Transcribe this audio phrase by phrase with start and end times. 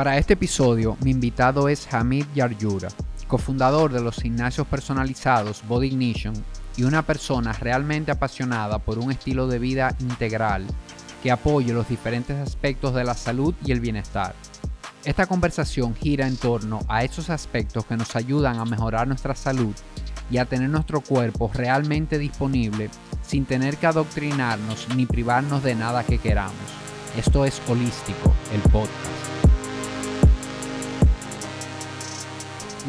[0.00, 2.88] Para este episodio, mi invitado es Hamid Yaryura,
[3.28, 6.32] cofundador de los gimnasios personalizados Body Ignition
[6.78, 10.64] y una persona realmente apasionada por un estilo de vida integral
[11.22, 14.34] que apoye los diferentes aspectos de la salud y el bienestar.
[15.04, 19.74] Esta conversación gira en torno a esos aspectos que nos ayudan a mejorar nuestra salud
[20.30, 22.88] y a tener nuestro cuerpo realmente disponible
[23.22, 26.54] sin tener que adoctrinarnos ni privarnos de nada que queramos.
[27.18, 29.29] Esto es Holístico, el podcast.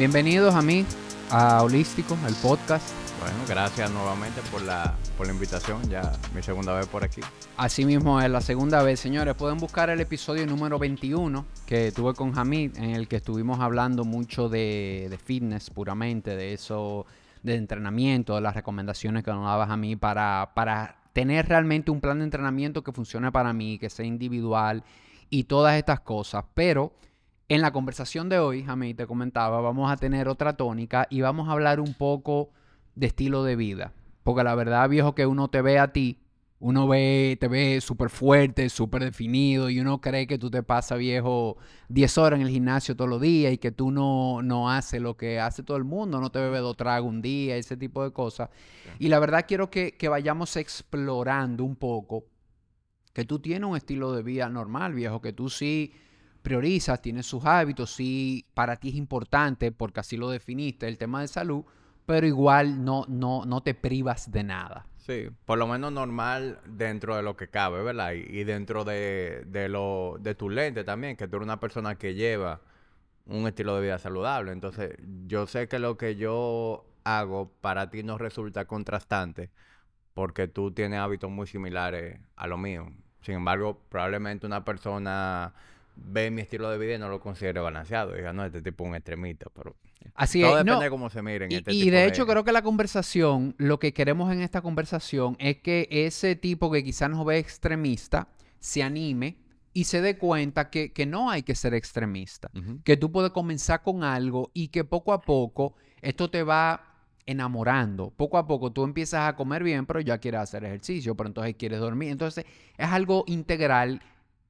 [0.02, 0.84] Bienvenidos a mí,
[1.30, 2.92] a Holístico, el podcast.
[3.20, 7.20] Bueno, gracias nuevamente por la, por la invitación, ya mi segunda vez por aquí.
[7.56, 9.36] Así mismo es la segunda vez, señores.
[9.36, 14.04] Pueden buscar el episodio número 21 que tuve con Hamid, en el que estuvimos hablando
[14.04, 17.06] mucho de, de fitness puramente, de eso,
[17.44, 22.00] de entrenamiento, de las recomendaciones que nos dabas a mí para, para tener realmente un
[22.00, 24.82] plan de entrenamiento que funcione para mí, que sea individual
[25.30, 26.44] y todas estas cosas.
[26.54, 26.92] Pero
[27.48, 31.48] en la conversación de hoy, Hamid, te comentaba, vamos a tener otra tónica y vamos
[31.48, 32.50] a hablar un poco
[32.94, 33.92] de estilo de vida.
[34.22, 36.18] Porque la verdad, viejo, que uno te ve a ti,
[36.60, 40.96] uno ve, te ve súper fuerte, súper definido y uno cree que tú te pasas,
[40.96, 41.56] viejo,
[41.88, 45.16] 10 horas en el gimnasio todos los días y que tú no, no haces lo
[45.16, 48.12] que hace todo el mundo, no te bebe dos tragos un día, ese tipo de
[48.12, 48.48] cosas.
[49.00, 52.26] Y la verdad quiero que, que vayamos explorando un poco
[53.12, 55.92] que tú tienes un estilo de vida normal, viejo, que tú sí
[56.42, 61.20] priorizas, tienes sus hábitos, sí para ti es importante, porque así lo definiste, el tema
[61.20, 61.64] de salud,
[62.06, 64.86] pero igual no, no, no te privas de nada.
[64.98, 68.12] Sí, por lo menos normal dentro de lo que cabe, ¿verdad?
[68.12, 72.14] Y, dentro de, de, lo, de tu lente también, que tú eres una persona que
[72.14, 72.60] lleva
[73.26, 74.52] un estilo de vida saludable.
[74.52, 79.50] Entonces, yo sé que lo que yo hago para ti no resulta contrastante
[80.14, 82.92] porque tú tienes hábitos muy similares a lo mío.
[83.22, 85.54] Sin embargo, probablemente una persona
[85.96, 88.14] ve mi estilo de vida y no lo considere balanceado.
[88.14, 89.76] Diga, no, este tipo es un extremista, pero
[90.14, 91.52] Así todo es, no, depende de cómo se miren.
[91.52, 94.60] Y, este y tipo de hecho creo que la conversación, lo que queremos en esta
[94.60, 99.36] conversación es que ese tipo que quizás nos ve extremista se anime
[99.72, 102.50] y se dé cuenta que, que no hay que ser extremista,
[102.84, 106.92] que tú puedes comenzar con algo y que poco a poco esto te va
[107.24, 108.10] enamorando.
[108.10, 111.54] Poco a poco tú empiezas a comer bien, pero ya quieres hacer ejercicio, pero entonces
[111.56, 112.10] quieres dormir.
[112.10, 112.44] Entonces
[112.76, 114.02] es algo integral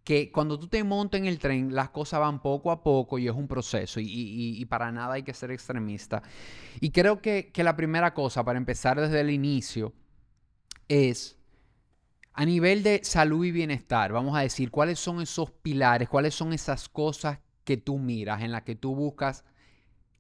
[0.05, 3.29] que cuando tú te montas en el tren, las cosas van poco a poco y
[3.29, 6.23] es un proceso y, y- para nada hay que ser extremista.
[6.81, 9.93] Y creo que, que la primera cosa, para empezar desde el inicio,
[10.89, 11.39] es
[12.35, 16.53] a nivel de salud y bienestar, vamos a decir, cuáles son esos pilares, cuáles son
[16.53, 19.45] esas cosas que tú miras, en las que tú buscas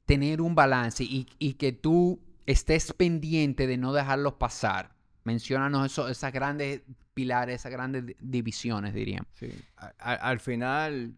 [0.06, 4.94] tener un balance y, y que tú estés pendiente de no dejarlos pasar.
[5.25, 6.83] Menciónanos eso, esas grandes
[7.15, 9.27] pilares, esas grandes di- divisiones, dirían.
[9.34, 9.50] Sí.
[9.99, 11.15] Al final,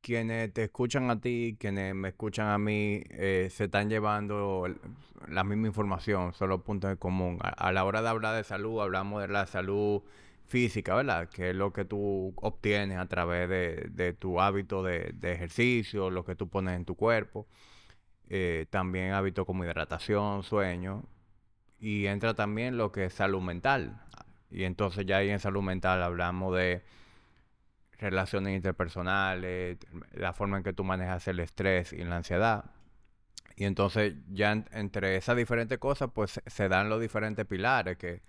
[0.00, 4.66] quienes te escuchan a ti, quienes me escuchan a mí, eh, se están llevando
[5.28, 7.38] la misma información, son los puntos en común.
[7.42, 10.02] A, a la hora de hablar de salud, hablamos de la salud
[10.46, 11.28] física, ¿verdad?
[11.28, 16.10] Que es lo que tú obtienes a través de, de tu hábito de, de ejercicio,
[16.10, 17.46] lo que tú pones en tu cuerpo.
[18.28, 21.04] Eh, también hábitos como hidratación, sueño.
[21.80, 24.00] Y entra también lo que es salud mental.
[24.50, 26.82] Y entonces ya ahí en salud mental hablamos de
[27.98, 29.78] relaciones interpersonales,
[30.12, 32.64] la forma en que tú manejas el estrés y la ansiedad.
[33.56, 37.98] Y entonces ya en- entre esas diferentes cosas pues se- se dan los diferentes pilares
[37.98, 38.22] que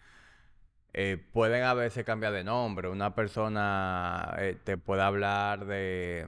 [0.94, 2.90] eh, pueden a veces cambiar de nombre.
[2.90, 6.28] Una persona eh, te puede hablar de,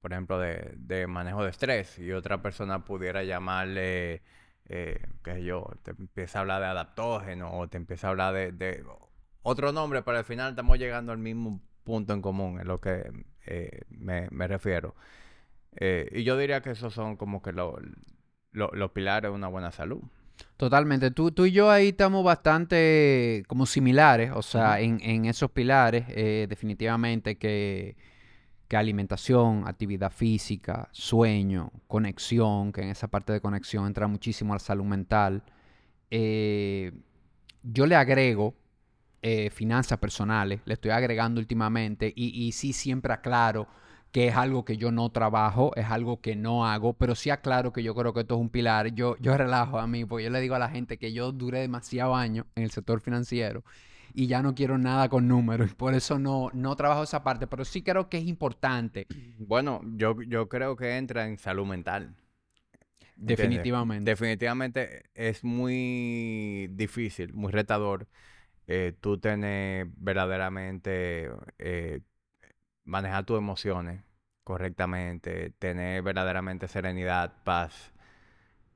[0.00, 4.22] por ejemplo, de, de manejo de estrés y otra persona pudiera llamarle,
[4.70, 8.32] eh, qué sé yo, te empieza a hablar de adaptógeno o te empieza a hablar
[8.34, 8.84] de, de
[9.42, 13.10] otro nombre, pero al final estamos llegando al mismo punto en común, es lo que
[13.46, 14.94] eh, me, me refiero.
[15.76, 17.78] Eh, y yo diría que esos son como que lo-
[18.52, 20.00] lo- los pilares de una buena salud.
[20.56, 21.10] Totalmente.
[21.10, 26.04] Tú, tú y yo ahí estamos bastante como similares, o sea, en, en esos pilares,
[26.08, 27.96] eh, definitivamente que,
[28.70, 34.60] que alimentación, actividad física, sueño, conexión, que en esa parte de conexión entra muchísimo la
[34.60, 35.42] salud mental.
[36.08, 36.92] Eh,
[37.64, 38.54] yo le agrego
[39.22, 43.66] eh, finanzas personales, le estoy agregando últimamente y, y sí siempre aclaro
[44.12, 47.72] que es algo que yo no trabajo, es algo que no hago, pero sí aclaro
[47.72, 48.94] que yo creo que esto es un pilar.
[48.94, 51.58] Yo, yo relajo a mí, porque yo le digo a la gente que yo duré
[51.58, 53.64] demasiado años en el sector financiero
[54.14, 57.64] y ya no quiero nada con números, por eso no, no trabajo esa parte, pero
[57.64, 59.06] sí creo que es importante,
[59.38, 62.14] Bueno, yo, yo creo que entra en salud mental.
[63.16, 64.10] definitivamente.
[64.10, 68.08] Definitivamente es muy difícil, muy retador
[68.68, 72.00] eh, tú tener verdaderamente eh,
[72.84, 74.02] manejar tus emociones
[74.44, 77.92] correctamente, tener verdaderamente serenidad, paz,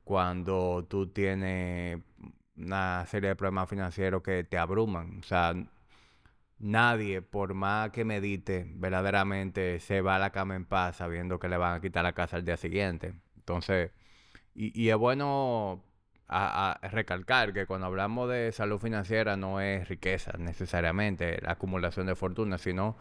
[0.05, 2.01] cuando tú tienes
[2.57, 5.19] una serie de problemas financieros que te abruman.
[5.21, 5.55] O sea,
[6.59, 11.49] nadie, por más que medite, verdaderamente se va a la cama en paz sabiendo que
[11.49, 13.15] le van a quitar la casa al día siguiente.
[13.37, 13.91] Entonces,
[14.55, 15.85] y, es bueno
[16.83, 22.59] recalcar que cuando hablamos de salud financiera no es riqueza necesariamente, la acumulación de fortuna,
[22.59, 22.97] sino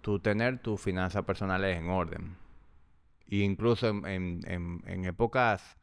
[0.00, 2.36] tú tener tus finanzas personales en orden.
[3.30, 5.76] E incluso en, en épocas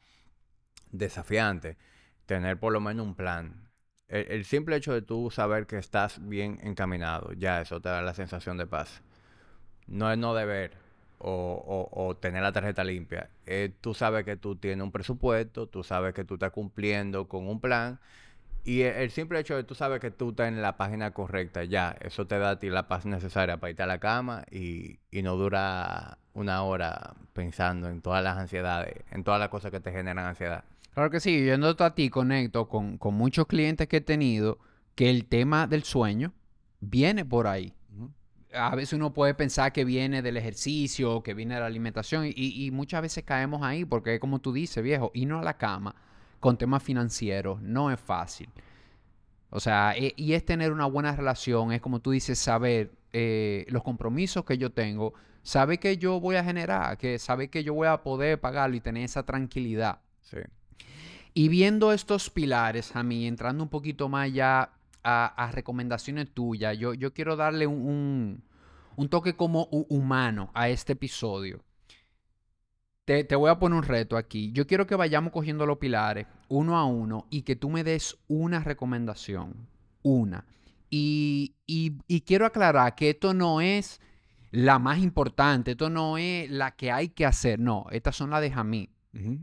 [0.92, 1.78] desafiantes,
[2.26, 3.70] tener por lo menos un plan.
[4.08, 8.14] El, simple hecho de tú saber que estás bien encaminado, ya eso te da la
[8.14, 9.02] sensación de paz.
[9.88, 10.72] No es no deber
[11.20, 13.30] o, tener la tarjeta limpia.
[13.82, 17.60] tú sabes que tú tienes un presupuesto, tú sabes que tú estás cumpliendo con un
[17.60, 18.00] plan.
[18.64, 21.96] Y el, simple hecho de tú sabes que tú estás en la página correcta, ya,
[22.02, 25.22] eso te da a ti la paz necesaria para irte a la cama y, y
[25.24, 29.92] no dura una hora pensando en todas las ansiedades, en todas las cosas que te
[29.92, 30.64] generan ansiedad.
[30.96, 34.60] Claro que sí, yendo a ti conecto con, muchos clientes que he tenido
[34.96, 36.34] que el tema del sueño
[36.80, 37.74] viene por ahí.
[38.54, 42.72] A veces uno puede pensar que viene del ejercicio, que viene de la alimentación y,
[42.72, 45.96] muchas veces caemos ahí porque como tú dices, viejo, irnos a la cama
[46.40, 48.50] con temas financieros no es fácil.
[49.50, 53.66] O sea, e, y es tener una buena relación, es como tú dices, saber eh,
[53.68, 55.14] los compromisos que yo tengo,
[55.44, 58.80] saber que yo voy a generar, que saber que yo voy a poder pagarlo y
[58.80, 60.00] tener esa tranquilidad.
[60.22, 60.38] Sí.
[61.38, 64.72] Y viendo estos pilares, a mí, entrando un poquito más ya
[65.04, 68.42] a, recomendaciones tuyas, yo, yo quiero darle un,
[69.10, 71.60] toque como humano a este episodio.
[73.04, 74.54] Te, te, voy a poner un reto aquí.
[74.54, 78.18] Yo quiero que vayamos cogiendo los pilares uno a uno y que tú me des
[78.30, 79.68] una recomendación.
[80.04, 80.46] Una.
[80.90, 84.00] Y, y quiero aclarar que esto no es
[84.52, 87.60] la más importante, esto no es la que hay que hacer.
[87.60, 88.95] No, estas son las de Jamí.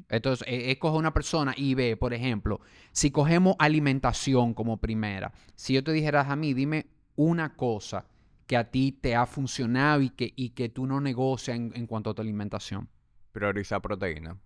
[0.09, 2.61] Entonces, es, coger una persona y ve, por ejemplo,
[2.93, 6.87] si cogemos alimentación como primera, si yo te dijeras a mí, dime
[7.17, 8.07] una cosa
[8.47, 12.11] que a ti te ha funcionado y que, y que tú no negocias en, cuanto
[12.11, 12.89] a tu alimentación.
[13.33, 14.37] Priorizar proteína.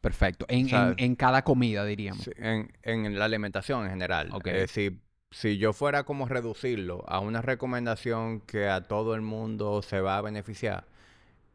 [0.00, 0.46] Perfecto.
[0.48, 2.30] En, cada comida, diríamos.
[2.36, 4.28] en, la alimentación en general.
[4.32, 4.68] Okay.
[4.68, 10.00] si, si yo fuera como reducirlo a una recomendación que a todo el mundo se
[10.00, 10.86] va a beneficiar,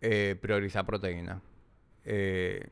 [0.02, 1.42] eh, priorizar proteína.
[2.04, 2.68] Eh,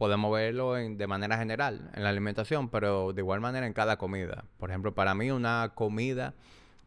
[0.00, 4.46] podemos verlo de manera general en la alimentación, pero de igual manera en cada comida.
[4.56, 6.32] Por ejemplo, para mí una comida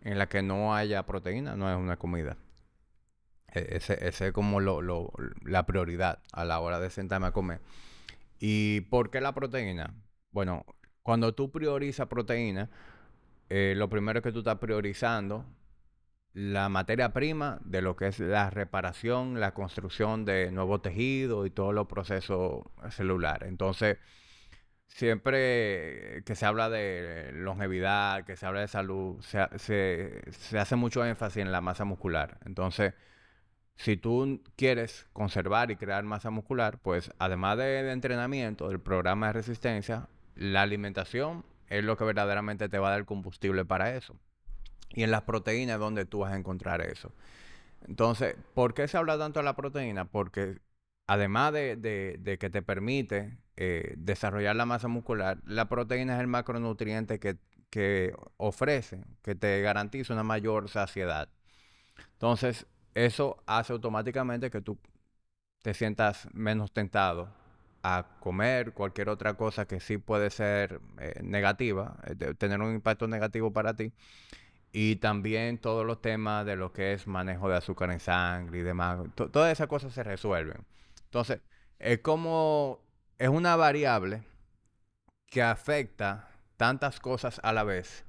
[0.01, 2.37] en la que no haya proteína no es una comida.
[3.53, 7.61] E, ese, es como la prioridad a la hora de sentarme a comer.
[8.39, 9.93] ¿Y por qué la proteína?
[10.31, 10.65] Bueno,
[11.03, 12.71] cuando tú priorizas proteína,
[13.47, 15.45] eh, lo primero que tú estás priorizando
[16.33, 21.51] la materia prima de lo que es la reparación, la construcción de nuevos tejidos y
[21.51, 23.49] todos los procesos celulares.
[23.49, 23.97] Entonces,
[24.87, 29.39] siempre que se habla de longevidad, que se habla de salud, se,
[30.57, 32.39] hace mucho énfasis en la masa muscular.
[32.45, 32.93] Entonces,
[33.75, 39.27] si tú quieres conservar y crear masa muscular, pues además de, de entrenamiento, del programa
[39.27, 44.15] de resistencia, la alimentación es lo que verdaderamente te va a dar combustible para eso.
[44.93, 47.11] Y en las proteínas donde tú vas a encontrar eso.
[47.87, 50.05] Entonces, ¿por qué se habla tanto de la proteína?
[50.05, 50.59] Porque
[51.07, 57.19] además de, que te permite eh, desarrollar la masa muscular, la proteína es el macronutriente
[57.19, 57.37] que,
[57.69, 61.29] que ofrece, que te garantiza una mayor saciedad.
[62.13, 64.77] Entonces, eso hace automáticamente que tú
[65.61, 67.29] te sientas menos tentado
[67.83, 73.07] a comer cualquier otra cosa que sí puede ser eh, negativa, eh, tener un impacto
[73.07, 73.91] negativo para ti.
[74.75, 78.61] Y también todos los temas de lo que es manejo de azúcar en sangre y
[78.63, 78.99] demás.
[79.15, 80.65] todas esas cosas se resuelven.
[81.05, 81.41] Entonces,
[81.77, 82.79] es como,
[83.19, 84.23] es una variable
[85.27, 86.27] que afecta
[86.57, 88.03] tantas cosas a la vez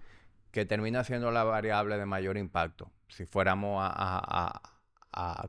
[0.51, 4.61] que termina siendo la variable de mayor impacto si fuéramos a,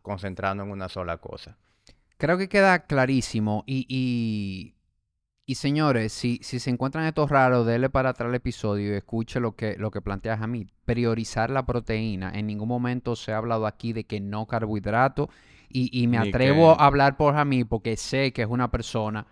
[0.01, 1.57] concentrarnos en una sola cosa.
[2.17, 4.74] Creo que queda clarísimo y y
[5.53, 9.55] señores, si, si se encuentran estos raros, denle para atrás el episodio y escuche lo
[9.55, 10.73] que, lo que plantea Jamil.
[10.85, 12.31] Priorizar la proteína.
[12.33, 15.29] En ningún momento se ha hablado aquí de que no carbohidrato.
[15.69, 19.27] Y, me atrevo a hablar por Jamil porque sé que es una persona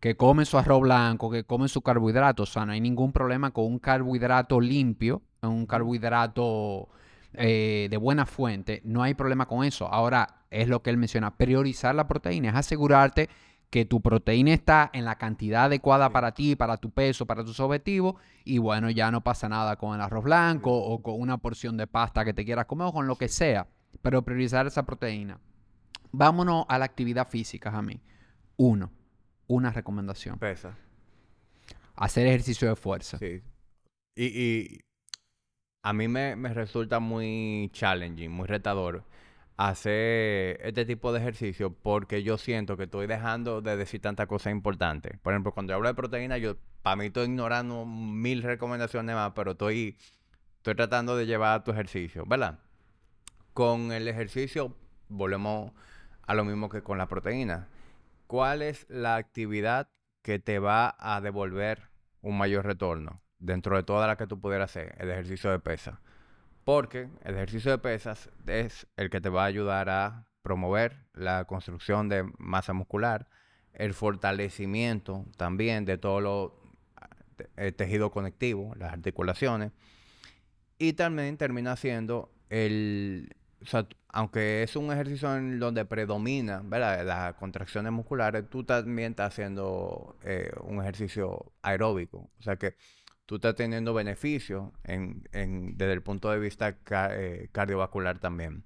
[0.00, 2.44] que come su arroz blanco, que come su carbohidrato.
[2.44, 6.88] O sea, no hay ningún problema con un carbohidrato limpio, un carbohidrato
[7.32, 8.82] eh, de buena fuente.
[8.84, 9.88] No hay problema con eso.
[9.88, 11.36] Ahora, es lo que él menciona.
[11.36, 13.28] Priorizar la proteína es asegurarte
[13.70, 17.60] que tu proteína está en la cantidad adecuada para ti, para tu peso, para tus
[17.60, 21.76] objetivos, y bueno, ya no pasa nada con el arroz blanco o con una porción
[21.76, 23.68] de pasta que te quieras comer o con lo que sea,
[24.00, 25.38] pero priorizar esa proteína.
[26.12, 28.00] Vámonos a la actividad física, Jamie.
[28.56, 28.90] Uno,
[29.46, 30.38] una recomendación.
[30.38, 30.76] Pesa.
[31.94, 33.18] Hacer ejercicio de fuerza.
[33.18, 33.42] Sí.
[34.16, 34.80] Y, y
[35.82, 39.04] a mí me, me resulta muy challenging, muy retador
[39.58, 44.52] hacer este tipo de ejercicio porque yo siento que estoy dejando de decir tantas cosas
[44.52, 45.18] importantes.
[45.18, 49.32] Por ejemplo, cuando yo hablo de proteína, yo para mí estoy ignorando mil recomendaciones más,
[49.34, 49.98] pero estoy,
[50.58, 52.60] estoy tratando de llevar tu ejercicio, ¿verdad?
[53.52, 54.76] Con el ejercicio
[55.08, 55.72] volvemos
[56.22, 57.66] a lo mismo que con la proteína.
[58.28, 59.90] ¿Cuál es la actividad
[60.22, 64.70] que te va a devolver un mayor retorno dentro de toda la que tú pudieras
[64.70, 64.94] hacer?
[65.00, 66.00] El ejercicio de pesa.
[66.68, 71.46] Porque el ejercicio de pesas es el que te va a ayudar a promover la
[71.46, 73.26] construcción de masa muscular,
[73.72, 76.60] el fortalecimiento también de todo
[77.56, 79.72] el tejido conectivo, las articulaciones,
[80.76, 83.34] y también termina siendo el,
[84.08, 87.02] aunque es un ejercicio en donde predomina ¿verdad?
[87.02, 92.74] las contracciones musculares, tú también estás haciendo eh, un ejercicio aeróbico, o sea que
[93.28, 95.22] tú estás teniendo beneficios en,
[95.76, 96.74] desde el punto de vista
[97.10, 98.64] eh, cardiovascular también.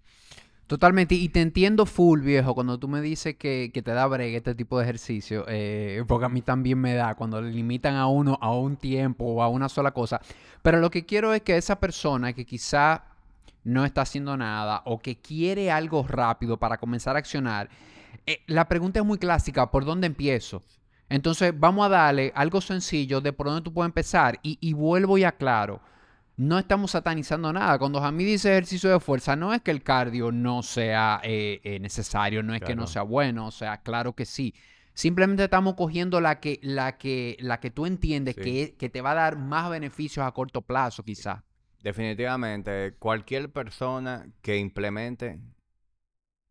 [0.68, 4.54] Totalmente, y te entiendo full, viejo, cuando tú me dices que, te da break este
[4.54, 8.38] tipo de ejercicio, eh, porque a mí también me da cuando le limitan a uno
[8.40, 10.20] a un tiempo o a una sola cosa.
[10.62, 13.06] Pero lo que quiero es que esa persona que quizá
[13.64, 17.68] no está haciendo nada o que quiere algo rápido para comenzar a accionar,
[18.26, 20.62] eh, la pregunta es muy clásica, ¿por dónde empiezo?
[21.12, 24.38] Entonces, vamos a darle algo sencillo de por dónde tú puedes empezar.
[24.42, 25.82] Y, vuelvo y aclaro,
[26.38, 27.78] no estamos satanizando nada.
[27.78, 31.78] Cuando Jamie dice ejercicio de fuerza, no es que el cardio no sea eh, eh,
[31.80, 34.54] necesario, no es que no sea bueno, o sea, claro que sí.
[34.94, 39.10] Simplemente estamos cogiendo la que, la que, la que tú entiendes que, que, te va
[39.10, 41.42] a dar más beneficios a corto plazo, quizás.
[41.82, 45.40] Definitivamente, cualquier persona que implemente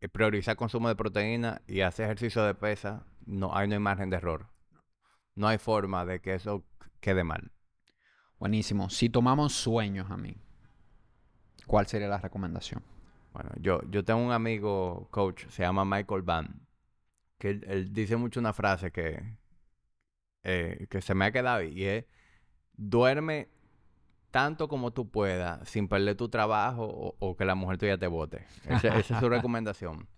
[0.00, 4.10] eh, prioriza consumo de proteína y hace ejercicio de pesa, no hay no hay margen
[4.10, 4.51] de error
[5.34, 6.64] no hay forma de que eso
[7.00, 7.52] quede mal.
[8.38, 8.90] Buenísimo.
[8.90, 10.36] Si tomamos sueños a mí,
[11.66, 12.82] ¿cuál sería la recomendación?
[13.32, 16.66] Bueno, yo, yo tengo un amigo coach, se llama Michael Van,
[17.38, 19.38] que él, dice mucho una frase que,
[20.42, 22.04] eh, que se me ha quedado y es,
[22.74, 23.48] duerme
[24.30, 28.46] tanto como tú puedas sin perder tu trabajo o, que la mujer tuya te vote.
[28.68, 30.08] esa es su recomendación.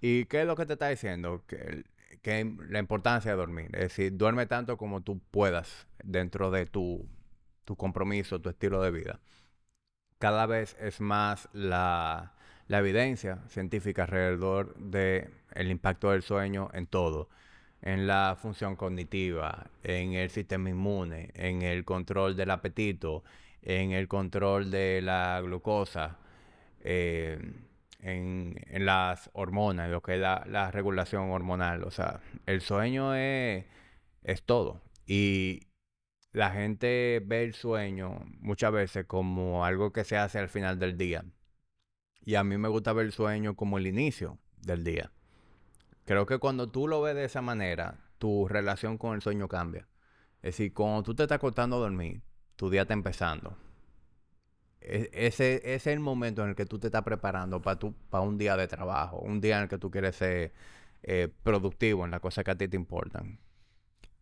[0.00, 1.42] ¿Y qué es lo que te está diciendo?
[1.46, 1.84] Que
[2.24, 3.66] que la importancia de dormir.
[3.74, 7.06] Es decir, duerme tanto como tú puedas dentro de tu,
[7.76, 9.20] compromiso, tu estilo de vida.
[10.18, 12.32] Cada vez es más la,
[12.68, 17.28] evidencia científica alrededor del el impacto del sueño en todo.
[17.82, 23.22] En la función cognitiva, en el sistema inmune, en el control del apetito,
[23.60, 26.16] en el control de la glucosa.
[26.80, 27.38] Eh,
[28.04, 31.84] en, las hormonas, lo que es la, regulación hormonal.
[31.84, 33.64] O sea, el sueño es,
[34.22, 34.82] es todo.
[35.06, 35.68] Y
[36.32, 40.96] la gente ve el sueño muchas veces como algo que se hace al final del
[40.98, 41.24] día.
[42.24, 45.12] Y a mí me gusta ver el sueño como el inicio del día.
[46.04, 49.88] Creo que cuando tú lo ves de esa manera, tu relación con el sueño cambia.
[50.42, 52.22] Es decir, cuando tú te estás acostando a dormir,
[52.56, 53.56] tu día está empezando.
[54.84, 57.78] E, ese, es el momento en el que tú te estás preparando para
[58.10, 60.52] para un día de trabajo, un día en el que tú quieres ser
[61.02, 63.38] eh, productivo en las cosas que a ti te importan.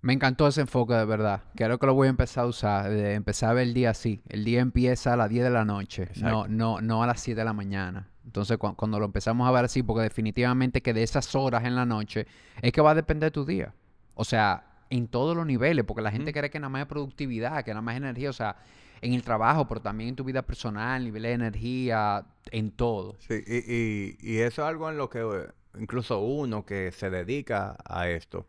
[0.00, 1.44] Me encantó ese enfoque de verdad.
[1.54, 4.20] Creo que lo voy a empezar a usar, de empezar a ver el día así.
[4.28, 7.40] El día empieza a las 10 de la noche, no, no, no a las 7
[7.40, 8.08] de la mañana.
[8.24, 11.86] Entonces, cuando lo empezamos a ver así, porque definitivamente que de esas horas en la
[11.86, 12.26] noche
[12.60, 13.74] es que va a depender de tu día.
[14.14, 17.64] O sea, en todos los niveles, porque la gente cree que nada más es productividad,
[17.64, 18.30] que nada más es energía.
[18.30, 18.56] O sea,
[19.02, 23.16] en el trabajo, pero también en tu vida personal, nivel de energía, en todo.
[23.18, 27.76] Sí, y, y, eso es algo en lo que eh, incluso uno que se dedica
[27.84, 28.46] a esto,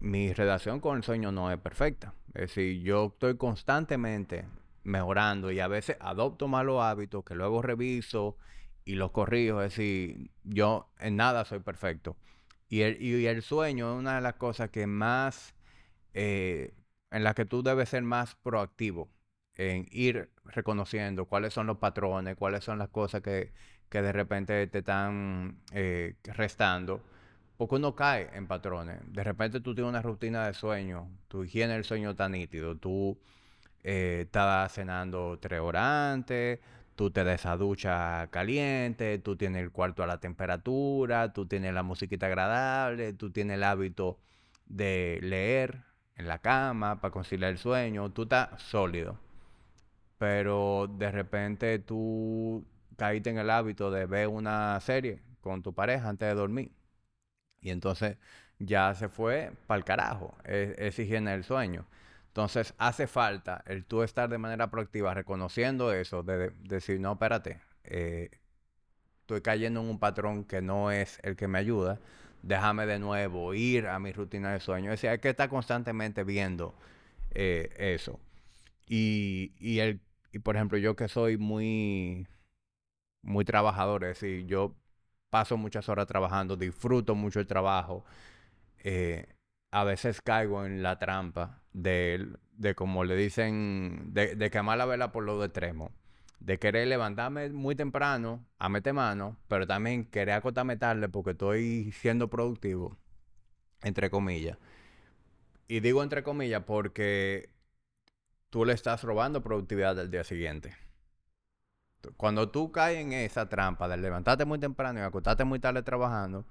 [0.00, 2.12] mi relación con el sueño no es perfecta.
[2.34, 4.46] Es decir, yo estoy constantemente
[4.82, 8.36] mejorando y a veces adopto malos hábitos que luego reviso
[8.84, 9.62] y los corrijo.
[9.62, 12.16] Es decir, yo en nada soy perfecto.
[12.68, 15.54] Y el, y el sueño es una de las cosas que más,
[16.14, 16.74] eh,
[17.12, 19.08] en la que tú debes ser más proactivo
[19.56, 23.52] en ir reconociendo cuáles son los patrones, cuáles son las cosas que,
[23.90, 27.02] de repente te están eh, restando.
[27.56, 29.00] Porque uno cae en patrones.
[29.06, 33.18] De repente tú tienes una rutina de sueño, tu higiene del sueño está nítido, tú
[33.82, 36.60] eh, estás cenando tres horas antes,
[36.96, 41.72] tú te des a ducha caliente, tú tienes el cuarto a la temperatura, tú tienes
[41.74, 44.18] la musiquita agradable, tú tienes el hábito
[44.66, 45.84] de leer
[46.16, 49.18] en la cama para conciliar el sueño, tú estás sólido
[50.18, 52.64] pero de repente tú
[52.96, 56.72] caíste en el hábito de ver una serie con tu pareja antes de dormir.
[57.60, 58.16] Y entonces
[58.58, 61.86] ya se fue para el carajo e, esa higiene del sueño.
[62.28, 67.60] Entonces hace falta el tú estar de manera proactiva reconociendo eso, de, decir, no, espérate,
[67.84, 68.30] eh,
[69.20, 71.98] estoy cayendo en un patrón que no es el que me ayuda,
[72.42, 74.92] déjame de nuevo ir a mi rutina de sueño.
[74.92, 76.74] Es decir, hay que estar constantemente viendo
[77.34, 78.20] eh, eso.
[78.86, 80.00] Y, y, el,
[80.36, 82.26] y por ejemplo, yo que soy muy,
[83.22, 84.76] muy trabajador, es decir, yo
[85.30, 88.04] paso muchas horas trabajando, disfruto mucho el trabajo.
[88.84, 89.26] Eh,
[89.72, 94.86] a veces caigo en la trampa de, de como le dicen, de, de quemar la
[94.86, 95.92] vela por lo de extremo.
[96.40, 101.92] De querer levantarme muy temprano a meter mano, pero también querer acotarme tarde porque estoy
[101.92, 102.96] siendo productivo,
[103.82, 104.58] entre comillas.
[105.68, 107.50] Y digo entre comillas porque
[108.56, 110.74] tú le estás robando productividad del día siguiente.
[112.16, 116.46] Cuando tú caes en esa trampa de levantarte muy temprano y acostarte muy tarde trabajando,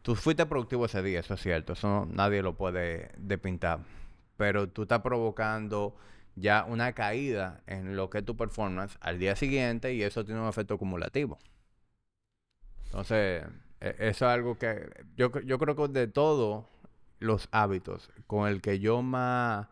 [0.00, 1.74] Tú fuiste productivo ese día, eso es cierto.
[1.74, 3.80] Eso nadie lo puede depintar.
[4.38, 5.94] Pero tú estás provocando
[6.34, 10.40] ya una caída en lo que es tu performance al día siguiente y eso tiene
[10.40, 11.36] un efecto acumulativo.
[12.86, 13.44] Entonces,
[13.80, 16.64] e, eso es algo que yo, yo creo que de todos
[17.18, 19.66] los hábitos con el que yo más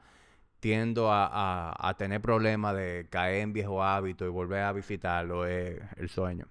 [0.61, 5.81] tiendo a, a tener problemas de caer en viejo hábito y volver a visitarlo es
[5.97, 6.47] el sueño.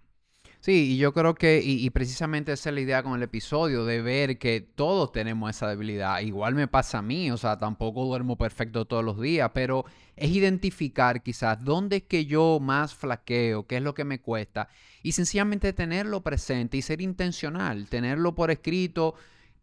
[0.65, 4.01] Sí, y yo creo que, y, precisamente esa es la idea con el episodio, de
[4.01, 6.21] ver que todos tenemos esa debilidad.
[6.21, 9.85] Igual me pasa a mí, o sea, tampoco duermo perfecto todos los días, pero
[10.15, 14.67] es identificar quizás dónde es que yo más flaqueo, qué es lo que me cuesta,
[15.03, 19.13] y sencillamente tenerlo presente y ser intencional, tenerlo por escrito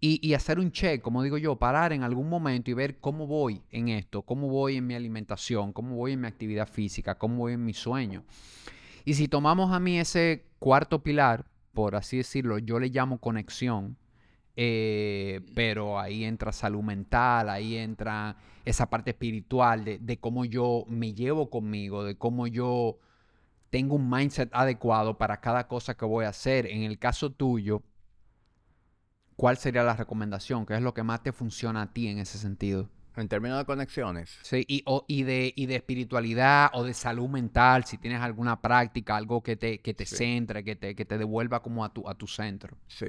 [0.05, 3.29] y, y hacer un check, como digo yo, parar en algún momento y ver cómo
[3.29, 7.37] voy en esto, cómo voy en mi alimentación, cómo voy en mi actividad física, cómo
[7.37, 8.25] voy en mi sueño.
[9.05, 13.97] Y si tomamos a mí ese cuarto pilar, por así decirlo, yo le llamo conexión,
[14.57, 20.85] eh, pero ahí entra salud mental, ahí entra esa parte espiritual de, de, cómo yo
[20.89, 22.99] me llevo conmigo, de cómo yo
[23.71, 26.67] tengo un mindset adecuado para cada cosa que voy a hacer.
[26.67, 27.83] En el caso tuyo,
[29.43, 30.65] ¿cuál sería la recomendación?
[30.67, 32.89] ¿Qué es lo que más te funciona a ti en ese sentido?
[33.17, 34.39] En términos de conexiones.
[34.43, 39.17] Sí, y, y, de, y de espiritualidad o de salud mental, si tienes alguna práctica,
[39.17, 42.15] algo que te, que te centre, que te, que te devuelva como a tu, a
[42.15, 42.79] tu centro.
[42.87, 43.07] Sí.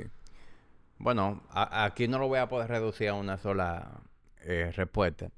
[0.97, 4.01] Bueno, aquí no lo voy a poder reducir a una sola
[4.41, 5.29] eh, respuesta.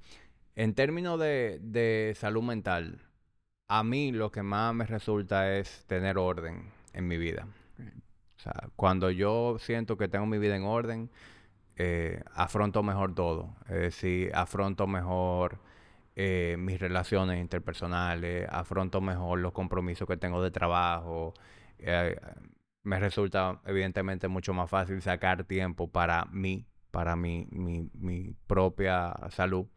[0.56, 3.02] En términos de, de salud mental,
[3.68, 7.50] a mí lo que más me resulta es tener orden en mi vida.
[8.76, 11.10] Cuando yo siento que tengo mi vida en orden,
[11.78, 13.56] eh, afronto mejor todo.
[13.68, 15.60] Es decir, afronto mejor
[16.16, 21.34] eh, mis relaciones interpersonales, afronto mejor los compromisos que tengo de trabajo.
[21.80, 22.18] Eh,
[22.84, 29.14] me resulta evidentemente mucho más fácil sacar tiempo para mí, para mi, mi, mi propia
[29.32, 29.68] salud.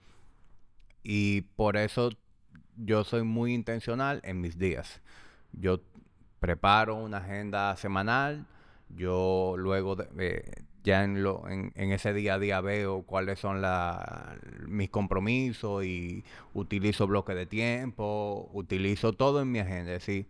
[1.03, 2.11] Y por eso
[2.77, 5.01] yo soy muy intencional en mis días.
[5.53, 5.81] Yo
[6.39, 8.47] preparo una agenda semanal,
[8.97, 13.63] yo luego de, ya en, lo, en, ese día a día veo cuáles son
[14.67, 16.25] mis compromisos y
[16.55, 19.93] utilizo bloques de tiempo, utilizo todo en mi agenda.
[19.93, 20.27] Es decir,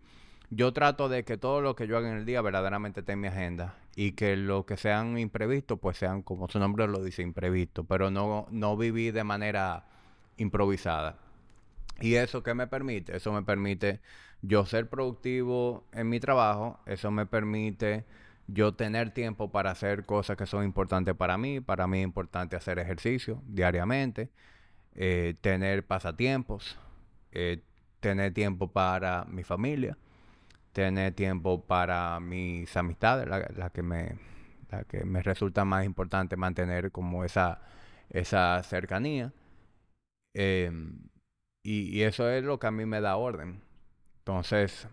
[0.49, 3.21] yo trato de que todo lo que yo haga en el día verdaderamente esté en
[3.21, 7.21] mi agenda y que lo que sean imprevistos, pues sean, como su nombre lo dice,
[7.21, 9.85] imprevistos, pero no, no vivir de manera
[10.37, 11.17] improvisada.
[12.01, 13.17] ¿Y eso qué me permite?
[13.17, 13.99] Eso me permite
[14.41, 18.05] yo ser productivo en mi trabajo, eso me permite
[18.53, 21.59] yo tener tiempo para hacer cosas que son importantes para mí.
[21.61, 24.29] Para mí es importante hacer ejercicio diariamente,
[24.95, 26.77] eh, tener pasatiempos,
[27.31, 27.63] eh,
[27.99, 29.97] tener tiempo para mi familia,
[30.73, 34.17] tener tiempo para mis amistades, la, que me
[34.71, 37.61] la que me resulta más importante mantener como esa,
[38.09, 39.33] esa cercanía.
[40.33, 41.09] Em,
[41.63, 43.61] y, y eso es lo que a mí me da orden.
[44.19, 44.87] Entonces,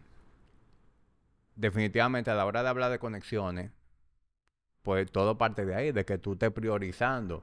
[1.57, 3.73] definitivamente a la hora de hablar de conexiones,
[4.83, 7.43] pues todo parte de ahí, de que tú estés priorizando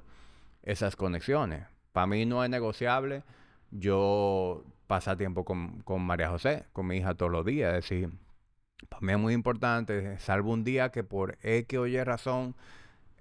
[0.63, 1.65] esas conexiones.
[1.91, 3.23] Para mí no es negociable
[3.71, 7.73] yo pasar tiempo con, con, María José, con mi hija todos los días.
[7.73, 8.12] Es decir,
[8.89, 12.56] para mí es muy importante, salvo un día que por X o Y razón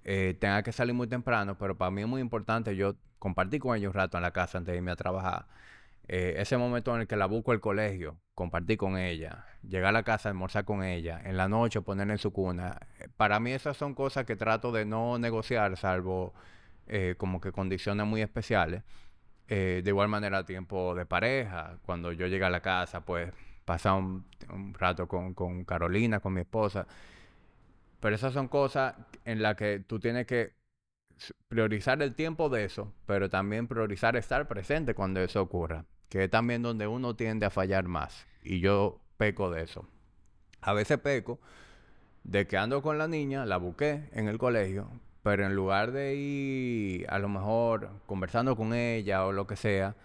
[0.03, 3.77] eh, tenga que salir muy temprano, pero para mí es muy importante yo compartir con
[3.77, 5.47] ellos un rato en la casa antes de irme a trabajar.
[6.07, 9.91] Eh, ese momento en el que la busco al colegio, compartir con ella, llegar a
[9.93, 12.77] la casa, almorzar con ella, en la noche ponerla en su cuna.
[12.99, 16.33] Eh, para mí esas son cosas que trato de no negociar, salvo
[16.87, 18.83] eh, como que condiciones muy especiales.
[19.47, 23.31] de igual manera, tiempo de pareja, cuando yo llego a la casa, pues
[23.65, 24.25] pasar un,
[24.73, 26.87] rato con, Carolina, con mi esposa.
[27.99, 30.53] Pero esas son cosas en las que tú tienes que
[31.47, 36.29] priorizar el tiempo de eso, pero también priorizar estar presente cuando eso ocurra, que es
[36.29, 38.27] también donde uno tiende a fallar más.
[38.43, 39.87] Y yo peco de eso.
[40.61, 41.39] A veces peco
[42.23, 44.91] de que ando con la niña, la busqué en el colegio,
[45.23, 49.95] pero en lugar de ir a lo mejor conversando con ella o lo que sea,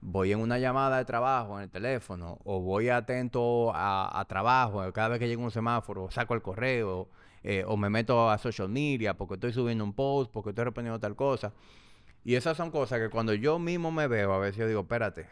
[0.00, 5.08] voy en una llamada de trabajo en el teléfono o voy atento a, trabajo, cada
[5.08, 7.08] vez que llego a un semáforo, saco el correo
[7.42, 11.00] eh, o me meto a social media porque estoy subiendo un post, porque estoy respondiendo
[11.00, 11.52] tal cosa.
[12.22, 15.26] Y esas son cosas que cuando yo mismo me veo, a veces yo digo, espérate.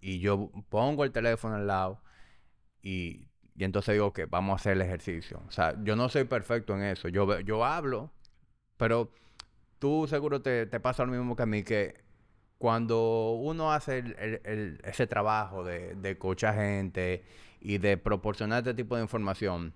[0.00, 2.02] Y yo pongo el teléfono al lado
[2.82, 5.42] y, entonces digo que vamos a hacer el ejercicio.
[5.46, 7.08] O sea, yo no soy perfecto en eso.
[7.08, 8.10] Yo, yo hablo,
[8.78, 9.12] pero
[9.78, 12.02] tú seguro te, te pasa lo mismo que a mí, que
[12.60, 14.04] cuando uno hace
[14.84, 16.18] ese trabajo de, de
[16.54, 17.24] gente
[17.60, 19.72] y de proporcionar este tipo de información,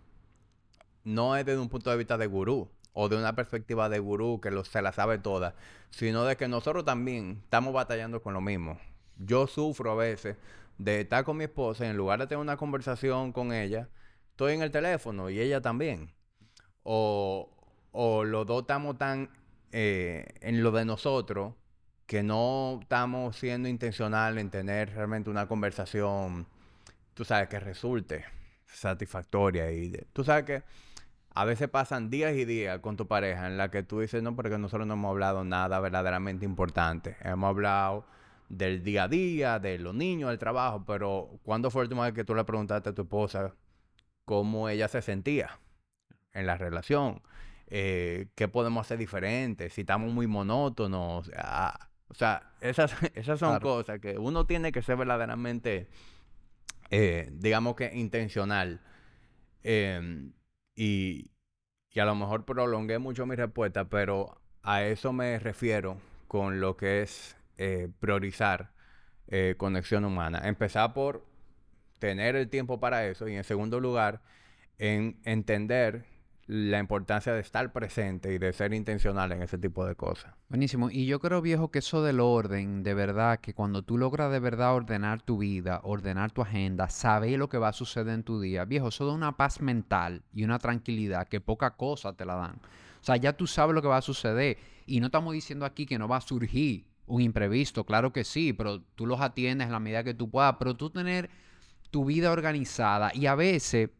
[1.02, 4.40] no es desde un punto de vista de gurú o de una perspectiva de gurú
[4.40, 5.54] que se la sabe toda,
[5.90, 8.78] sino de que nosotros también estamos batallando con lo mismo.
[9.18, 10.37] Yo sufro a veces
[10.79, 13.88] de estar con mi esposa y en lugar de tener una conversación con ella,
[14.31, 16.12] estoy en el teléfono y ella también.
[16.83, 17.50] O,
[17.92, 19.31] o los dos estamos tan
[19.72, 21.55] eh, en lo de nosotros
[22.07, 26.46] que no estamos siendo intencionales en tener realmente una conversación,
[27.14, 28.24] tú sabes, que resulte
[28.66, 29.72] satisfactoria.
[29.72, 30.62] Y tú sabes que
[31.31, 34.37] a veces pasan días y días con tu pareja en la que tú dices, no,
[34.37, 37.16] porque nosotros no hemos hablado nada verdaderamente importante.
[37.22, 38.07] Hemos hablado
[38.56, 42.14] del día a día, de los niños, del trabajo, pero ¿cuándo fue la última vez
[42.14, 43.54] que tú le preguntaste a tu esposa
[44.24, 45.58] cómo ella se sentía
[46.32, 47.22] en la relación?
[47.66, 49.70] Eh, ¿Qué podemos hacer diferente?
[49.70, 51.30] Si estamos muy monótonos.
[52.08, 55.88] O sea, esas, esas son cosas que uno tiene que ser verdaderamente,
[56.90, 58.80] eh, digamos que intencional.
[59.62, 60.32] Em,
[60.74, 61.30] y,
[61.90, 66.76] y, a lo mejor prolongué mucho mi respuesta, pero a eso me refiero con lo
[66.76, 68.72] que es eh, priorizar
[69.28, 70.42] eh, conexión humana.
[70.44, 71.24] Empezar por
[71.98, 74.20] tener el tiempo para eso y en segundo lugar,
[74.78, 76.04] en entender
[76.46, 80.34] la importancia de estar presente y de ser intencional en ese tipo de cosas.
[80.48, 80.90] Buenísimo.
[80.90, 84.40] Y yo creo, viejo, que eso del orden, de verdad, que cuando tú logras de
[84.40, 88.40] verdad ordenar tu vida, ordenar tu agenda, saber lo que va a suceder en tu
[88.40, 92.34] día, viejo, eso da una paz mental y una tranquilidad que poca cosa te la
[92.34, 92.56] dan.
[92.56, 94.58] O sea, ya tú sabes lo que va a suceder.
[94.86, 98.52] Y no estamos diciendo aquí que no va a surgir un imprevisto, claro que sí,
[98.52, 101.30] pero tú los atiendes en la medida que tú puedas, pero tú tener
[101.90, 103.90] tu vida organizada y a veces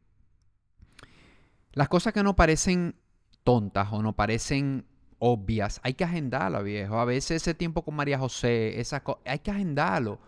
[1.73, 2.97] las cosas que no parecen
[3.43, 4.87] tontas o no parecen
[5.19, 6.99] obvias, hay que agendarla, viejo.
[6.99, 10.19] A veces ese tiempo con María José, esa hay que agendarlo.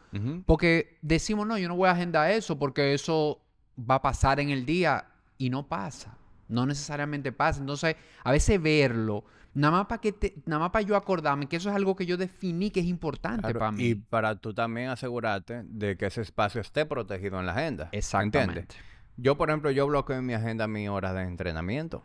[0.47, 3.43] Porque decimos, no, yo no voy a agendar eso porque eso
[3.79, 6.17] va a pasar en el día y no pasa.
[6.49, 7.61] No necesariamente pasa.
[7.61, 9.25] Entonces, a veces verlo,
[9.57, 12.17] nada más para que nada más para yo acordarme que eso es algo que yo
[12.17, 13.85] definí que es importante para mí.
[13.85, 17.89] Y para tú también asegurarte de que ese espacio esté protegido en la agenda.
[17.93, 18.77] Exactamente.
[19.17, 22.03] Yo, por ejemplo, yo bloqueo en mi agenda mi hora de entrenamiento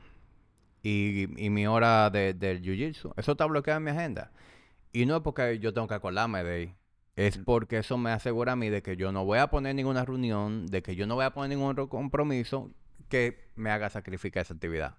[0.82, 3.14] y, mi hora de, del jiu-jitsu.
[3.18, 4.32] Eso está bloqueado en mi agenda.
[4.94, 6.76] Y no es porque yo tengo que acordarme de ahí.
[7.18, 10.06] Es porque eso me asegura a mí de que yo no voy a poner ninguna
[10.06, 12.72] reunión, de que yo no voy a poner ningún compromiso
[13.10, 14.96] que me haga sacrificar esa actividad.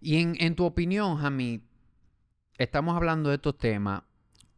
[0.00, 1.60] Y en, en tu opinión, Jamie,
[2.58, 4.02] estamos hablando de estos temas.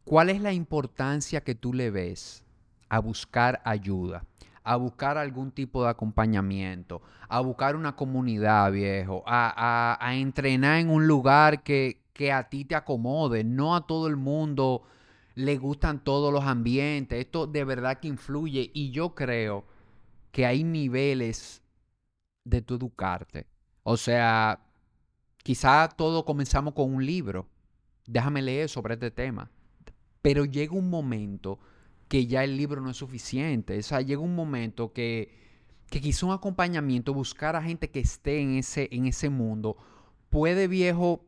[0.03, 2.43] ¿Cuál es la importancia que tú le ves
[2.89, 4.25] a buscar ayuda?
[4.63, 11.07] a buscar algún tipo de acompañamiento, a buscar una comunidad, viejo, a, entrenar en un
[11.07, 13.43] lugar que, que a ti te acomode.
[13.43, 14.83] No a todo el mundo
[15.35, 17.19] le gustan todos los ambientes.
[17.19, 18.71] Esto de verdad que influye.
[18.73, 19.65] Y yo creo
[20.31, 21.61] que hay niveles
[22.45, 23.47] de tu educarte.
[23.83, 24.61] O sea,
[25.43, 27.47] quizá todos comenzamos con un libro.
[28.07, 29.51] Déjame leer sobre este tema.
[30.21, 31.59] Pero llega un momento
[32.07, 33.77] que ya el libro no es suficiente.
[33.77, 35.33] O sea, llega un momento que,
[35.89, 39.77] que quizá un acompañamiento, buscar a gente que esté en ese, en ese mundo,
[40.29, 41.25] puede, viejo,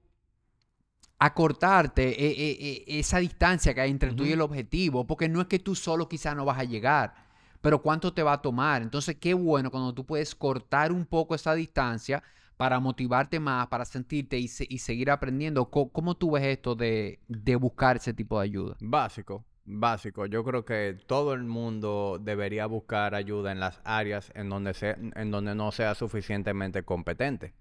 [1.17, 5.41] acortarte e, e, e, esa distancia que hay entre tú y el objetivo, porque no
[5.41, 7.15] es que tú solo quizá no vas a llegar,
[7.61, 8.81] pero cuánto te va a tomar.
[8.81, 12.23] Entonces, qué bueno cuando tú puedes cortar un poco esa distancia
[12.57, 15.69] para motivarte más, para sentirte y, seguir aprendiendo.
[15.69, 17.19] ¿Cómo, tú ves esto de,
[17.59, 18.75] buscar ese tipo de ayuda?
[18.79, 20.27] Básico básico.
[20.27, 24.75] Yo creo que todo el mundo debería buscar ayuda en las áreas en donde,
[25.15, 27.53] en donde no sea suficientemente competente.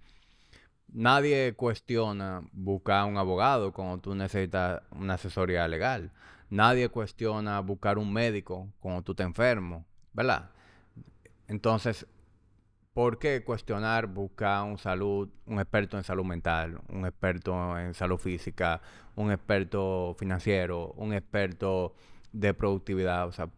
[0.89, 6.13] Nadie cuestiona buscar un abogado cuando tú necesitas una asesoría legal.
[6.51, 10.51] Nadie cuestiona buscar un médico cuando tú te enfermo, ¿verdad?
[11.49, 12.07] Entonces,
[12.95, 18.19] ¿por qué cuestionar, buscar un salud, un experto en salud mental, un experto en salud
[18.19, 18.81] física,
[19.17, 21.95] un experto financiero, un experto
[22.33, 23.29] de productividad?
[23.29, 23.51] O sea,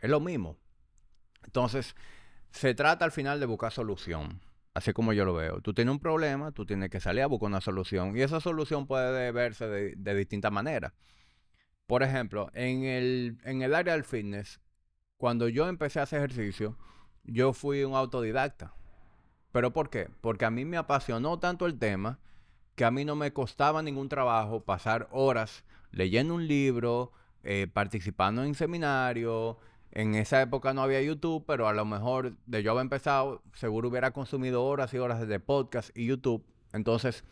[0.00, 0.56] es lo mismo.
[1.44, 1.94] Entonces,
[2.50, 4.40] se trata al final de buscar solución.
[4.74, 5.60] Así como yo lo veo.
[5.60, 8.16] Tú tienes un problema, tú tienes que salir a buscar una solución.
[8.16, 10.92] Y esa solución puede verse de, de distintas maneras.
[11.86, 14.60] Por ejemplo, en el, en el área del fitness,
[15.16, 16.78] cuando yo empecé a hacer ejercicio,
[17.24, 18.74] yo fui un autodidacta.
[19.52, 20.08] ¿Pero por qué?
[20.20, 22.18] Porque a mí me apasionó tanto el tema
[22.74, 28.44] que a mí no me costaba ningún trabajo pasar horas leyendo un libro, eh, participando
[28.44, 29.56] en seminarios.
[29.90, 33.88] En esa época no había YouTube, pero a lo mejor de yo haber empezado, seguro
[33.88, 36.44] hubiera consumido horas y horas de podcast y YouTube.
[36.72, 37.24] Entonces,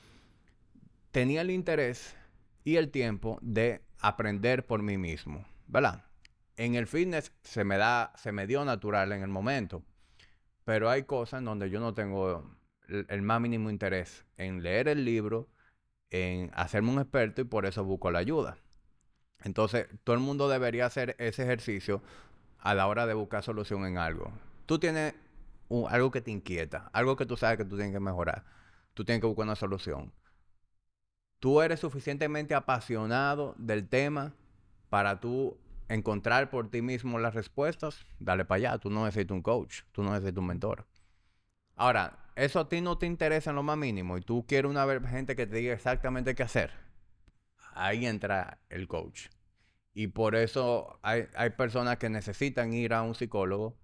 [1.13, 2.17] tenía el interés
[2.65, 6.05] y el tiempo de aprender por mí mismo, ¿verdad?
[6.57, 9.83] En el fitness se me da, se me dio natural en el momento,
[10.67, 12.45] pero hay cosas en donde yo no tengo
[12.89, 15.49] el, más mínimo interés en leer el libro,
[16.11, 18.59] en hacerme un experto y por eso busco la ayuda.
[19.45, 22.03] Entonces, todo el mundo debería hacer ese ejercicio
[22.59, 24.33] a la hora de buscar solución en algo.
[24.67, 25.15] Tú tienes
[25.89, 28.45] algo que te inquieta, algo que tú sabes que tú tienes que mejorar.
[28.93, 30.13] Tú tienes que buscar una solución.
[31.39, 34.35] Tú eres suficientemente apasionado del tema
[34.89, 35.57] para tú
[35.89, 38.79] encontrar por ti mismo las respuestas, dale para allá.
[38.79, 40.87] Tú no necesitas un coach, tú no necesitas un mentor.
[41.77, 44.87] Ahora, eso a ti no te interesa en lo más mínimo y tú quieres una
[45.09, 46.73] gente que te diga exactamente qué hacer.
[47.75, 49.29] Ahí entra el coach.
[49.95, 53.77] Y por eso hay, hay personas que necesitan ir a un psicólogo,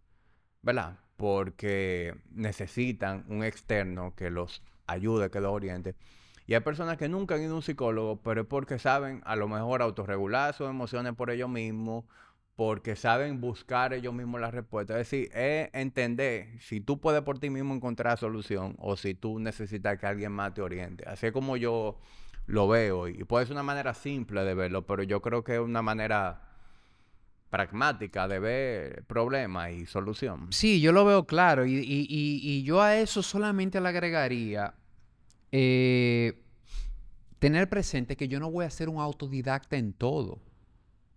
[0.62, 0.98] ¿verdad?
[1.16, 5.94] Porque necesitan un externo que los ayude, que los oriente.
[6.52, 9.36] Y hay personas que nunca han ido a un psicólogo, pero es porque saben a
[9.36, 12.04] lo mejor autorregular sus emociones por ellos mismos,
[12.56, 15.00] porque saben buscar ellos mismos la respuesta.
[15.00, 19.38] Es decir, es entender si tú puedes por ti mismo encontrar solución o si tú
[19.38, 21.08] necesitas que alguien más te oriente.
[21.08, 21.98] Así es como yo
[22.44, 23.08] lo veo.
[23.08, 26.50] Y puede ser una manera simple de verlo, pero yo creo que es una manera
[27.48, 30.48] pragmática de ver problema y solución.
[30.52, 31.64] Sí, yo lo veo claro.
[31.64, 34.74] Y, y, y yo a eso solamente le agregaría
[35.52, 36.41] eh,
[37.42, 40.38] tener presente que yo no voy a ser un autodidacta en todo.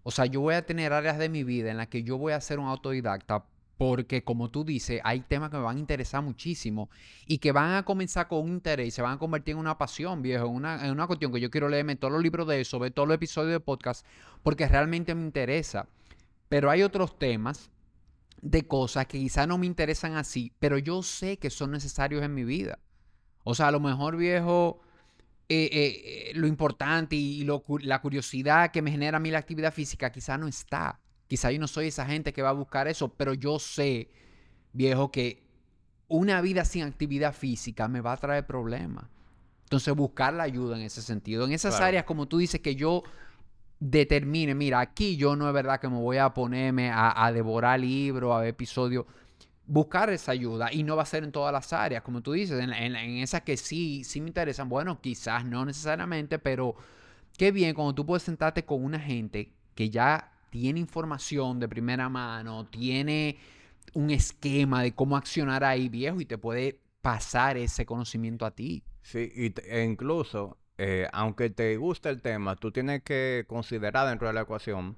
[0.02, 2.34] O sea, yo voy a tener áreas de mi vida en las que yo voy
[2.34, 3.46] a ser un autodidacta
[3.78, 6.90] porque, como tú dices, hay temas que me van a interesar muchísimo
[7.28, 9.78] y que van a comenzar con un interés y se van a convertir en una
[9.78, 12.80] pasión, viejo, en una, una cuestión que yo quiero leerme todos los libros de eso,
[12.80, 14.04] ver todos los episodios de podcast,
[14.42, 15.88] porque realmente me interesa.
[16.50, 17.70] Pero hay otros temas
[18.42, 22.34] de cosas que quizás no me interesan así, pero yo sé que son necesarios en
[22.34, 22.80] mi vida.
[23.44, 24.82] O sea, a lo mejor, viejo,
[25.48, 27.46] eh, eh, lo importante y
[27.84, 31.00] la curiosidad que me genera a mí la actividad física quizá no está.
[31.28, 34.10] Quizá yo no soy esa gente que va a buscar eso, pero yo sé,
[34.74, 35.44] viejo, que
[36.08, 39.06] una vida sin actividad física me va a traer problemas.
[39.64, 41.46] Entonces, buscar la ayuda en ese sentido.
[41.46, 43.04] En esas áreas, como tú dices, que yo
[43.80, 47.80] determine, mira, aquí yo no es verdad que me voy a ponerme a, a devorar
[47.80, 49.06] libros, a ver episodios
[49.68, 52.60] buscar esa ayuda y no va a ser en todas las áreas, como tú dices,
[52.60, 56.76] en, esas que sí, sí me interesan, bueno, quizás no necesariamente, pero
[57.38, 62.10] qué bien cuando tú puedes sentarte con una gente que ya tiene información de primera
[62.10, 63.38] mano, tiene
[63.94, 68.84] un esquema de cómo accionar ahí, viejo, y te puede pasar ese conocimiento a ti.
[69.02, 74.28] Sí, y e incluso, eh, aunque te guste el tema, tú tienes que considerar dentro
[74.28, 74.98] de la ecuación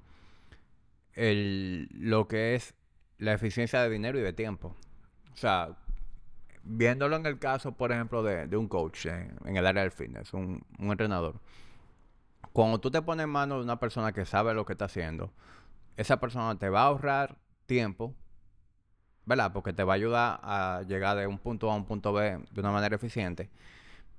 [1.14, 2.76] el, lo que es
[3.20, 4.76] la eficiencia de dinero y de tiempo.
[5.34, 5.76] O sea,
[6.64, 10.66] viéndolo en el caso, por ejemplo, de, un coach en, el área del fitness, un,
[10.80, 11.40] entrenador.
[12.54, 15.32] Cuando tú te pones en manos de una persona que sabe lo que está haciendo,
[15.96, 18.16] esa persona te va a ahorrar tiempo,
[19.26, 19.52] ¿verdad?
[19.54, 22.40] Porque te va a ayudar a llegar de un punto A a un punto B
[22.52, 23.50] de una manera eficiente.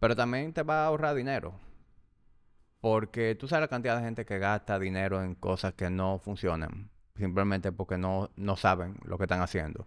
[0.01, 1.55] Pero también te va a ahorrar dinero.
[2.81, 6.91] Porque tú sabes la cantidad de gente que gasta dinero en cosas que no funcionan
[7.19, 9.87] simplemente porque no, no saben lo que están haciendo.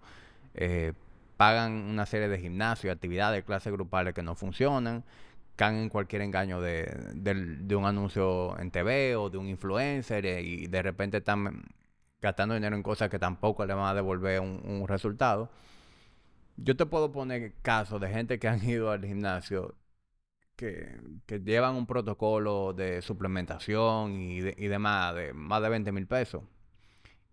[0.53, 0.93] Eh,
[1.37, 5.03] pagan una serie de gimnasios, actividades, clases grupales que no funcionan,
[5.55, 10.67] caen en cualquier engaño de, un anuncio en TV o de un influencer eh, y
[10.67, 11.63] de repente están
[12.21, 15.49] gastando dinero en cosas que tampoco le van a devolver un, resultado.
[16.57, 19.75] Yo te puedo poner casos de gente que han ido al gimnasio
[20.55, 20.99] que,
[21.43, 26.43] llevan un protocolo de suplementación y, y demás de más de 20 mil pesos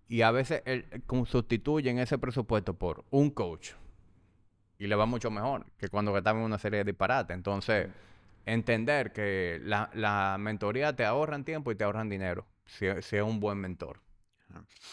[0.08, 0.86] y a veces el,
[1.26, 3.72] sustituyen ese presupuesto por un coach
[4.78, 7.34] y le va mucho mejor que cuando en una serie de disparates.
[7.34, 7.88] Entonces,
[8.46, 13.58] entender que la, mentoría te ahorran tiempo y te ahorran dinero si, es un buen
[13.58, 14.00] mentor.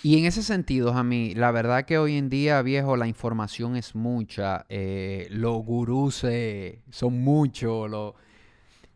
[0.04, 3.75] Y en ese sentido, a mí, la verdad que hoy en día, viejo, la información
[3.75, 4.65] es mucha.
[4.69, 7.89] eh, los gurús eh, son muchos.
[7.89, 8.15] lo-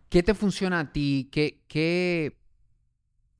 [0.09, 1.29] ¿Qué te funciona a ti?
[1.31, 2.38] ¿Qué, qué...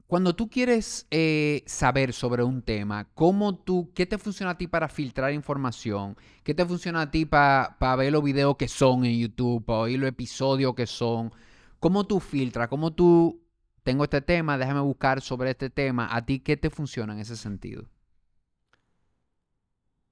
[0.10, 4.65] Cuando tú quieres eh, saber sobre un tema, ¿cómo tú, ¿qué te funciona a ti
[4.65, 6.17] para filtrar información?
[6.43, 10.00] ¿Qué te funciona a ti para ver los videos que son en YouTube, para oír
[10.00, 11.32] los episodios que son?
[11.80, 12.69] ¿Cómo tú filtras?
[12.69, 13.39] ¿Cómo tú,
[13.84, 16.08] tengo este tema, déjame buscar sobre este tema?
[16.12, 17.86] ¿A ti qué te funciona en ese sentido?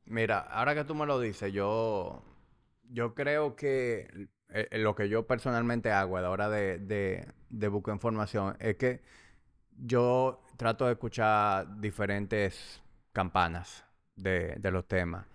[0.06, 2.22] Mira, ahora que tú me lo dices, yo,
[2.84, 6.78] yo creo que eh, eh, lo que yo personalmente hago a la hora de,
[7.50, 9.02] de buscar información es que
[9.78, 12.82] yo trato de escuchar diferentes
[13.14, 13.86] campanas
[14.16, 15.26] de, de los temas.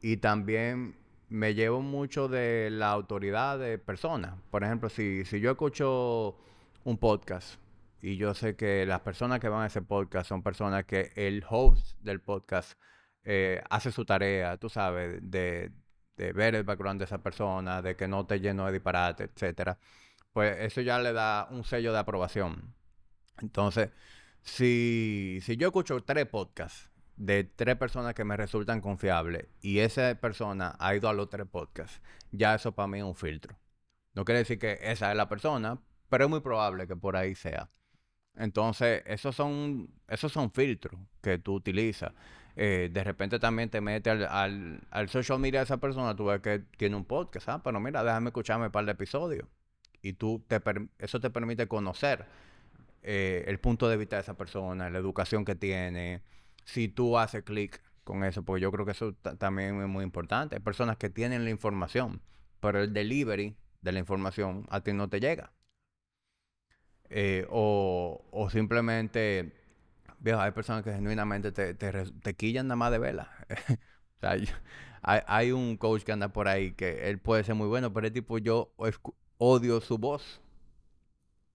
[0.00, 0.96] Y también
[1.28, 4.34] me llevo mucho de la autoridad de personas.
[4.50, 6.36] Por ejemplo, si, si yo escucho
[6.84, 7.58] un podcast
[8.02, 11.44] y yo sé que las personas que van a ese podcast son personas que el
[11.48, 12.78] host del podcast
[13.24, 15.72] eh, hace su tarea, tú sabes, de,
[16.16, 19.78] de ver el background de esa persona, de que no te lleno de disparate, etcétera,
[20.32, 22.74] pues eso ya le da un sello de aprobación.
[23.38, 23.90] Entonces,
[24.42, 30.14] si, si yo escucho tres podcasts de tres personas que me resultan confiables y esa
[30.16, 32.00] persona ha ido a los tres podcasts,
[32.32, 33.58] ya eso para mí es un filtro.
[34.14, 37.34] No quiere decir que esa es la persona, pero es muy probable que por ahí
[37.34, 37.70] sea.
[38.36, 42.12] Entonces, esos son, esos son filtros que tú utilizas.
[42.56, 46.26] Eh, de repente también te metes al, al, al social media de esa persona, tú
[46.26, 47.62] ves que tiene un podcast, ¿ah?
[47.62, 49.48] Pero mira, déjame escucharme un par de episodios.
[50.02, 50.60] Y tú te
[50.98, 52.26] eso te permite conocer
[53.02, 56.22] eh, el punto de vista de esa persona, la educación que tiene,
[56.64, 60.04] si tú haces clic con eso, pues yo creo que eso ta- también es muy
[60.04, 60.56] importante.
[60.56, 62.20] Hay personas que tienen la información,
[62.60, 65.52] pero el delivery de la información a ti no te llega.
[67.10, 69.52] Eh, o, o simplemente,
[70.20, 73.30] viejo, hay personas que genuinamente te, te, te quillan nada más de vela.
[74.18, 74.32] o sea,
[75.02, 78.08] hay, hay un coach que anda por ahí que él puede ser muy bueno, pero
[78.08, 78.74] el tipo yo
[79.38, 80.41] odio su voz.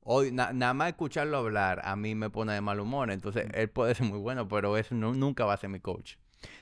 [0.10, 3.12] Odio- na- nada más escucharlo hablar a mí me pone de mal humor.
[3.12, 6.14] Entonces, él puede ser muy bueno, pero eso no- nunca va a ser mi coach.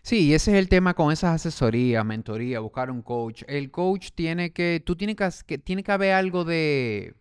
[0.02, 3.44] Sí, y ese es el tema con esas asesorías, mentoría, buscar un coach.
[3.48, 7.14] El coach tiene que, tú tienes que, tiene que haber algo de,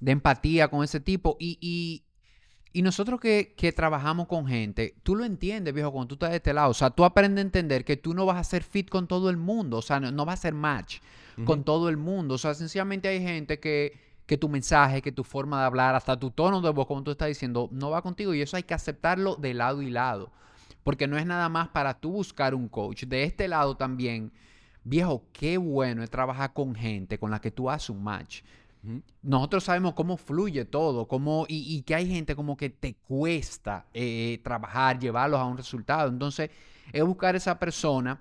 [0.00, 1.36] de empatía con ese tipo.
[1.40, 2.04] Y, y,
[2.72, 6.36] y nosotros que, que trabajamos con gente, tú lo entiendes, viejo, cuando tú estás de
[6.36, 6.70] este lado.
[6.70, 9.28] O sea, tú aprendes a entender que tú no vas a ser fit con todo
[9.28, 9.78] el mundo.
[9.78, 11.00] O sea, no, no vas a ser match
[11.44, 12.34] con todo el mundo.
[12.34, 16.18] O sea, sencillamente hay gente que, que tu mensaje, que tu forma de hablar, hasta
[16.18, 18.34] tu tono de voz, como tú estás diciendo, no va contigo.
[18.34, 20.30] Y eso hay que aceptarlo de lado y lado.
[20.84, 23.04] Porque no es nada más para tú buscar un coach.
[23.04, 24.30] De este lado también,
[24.84, 28.42] viejo, qué bueno es trabajar con gente con la que tú haces un match.
[29.22, 33.86] Nosotros sabemos cómo fluye todo, cómo, y, y que hay gente como que te cuesta
[33.94, 36.10] eh, trabajar, llevarlos a un resultado.
[36.10, 36.50] Entonces,
[36.92, 38.20] es buscar esa persona.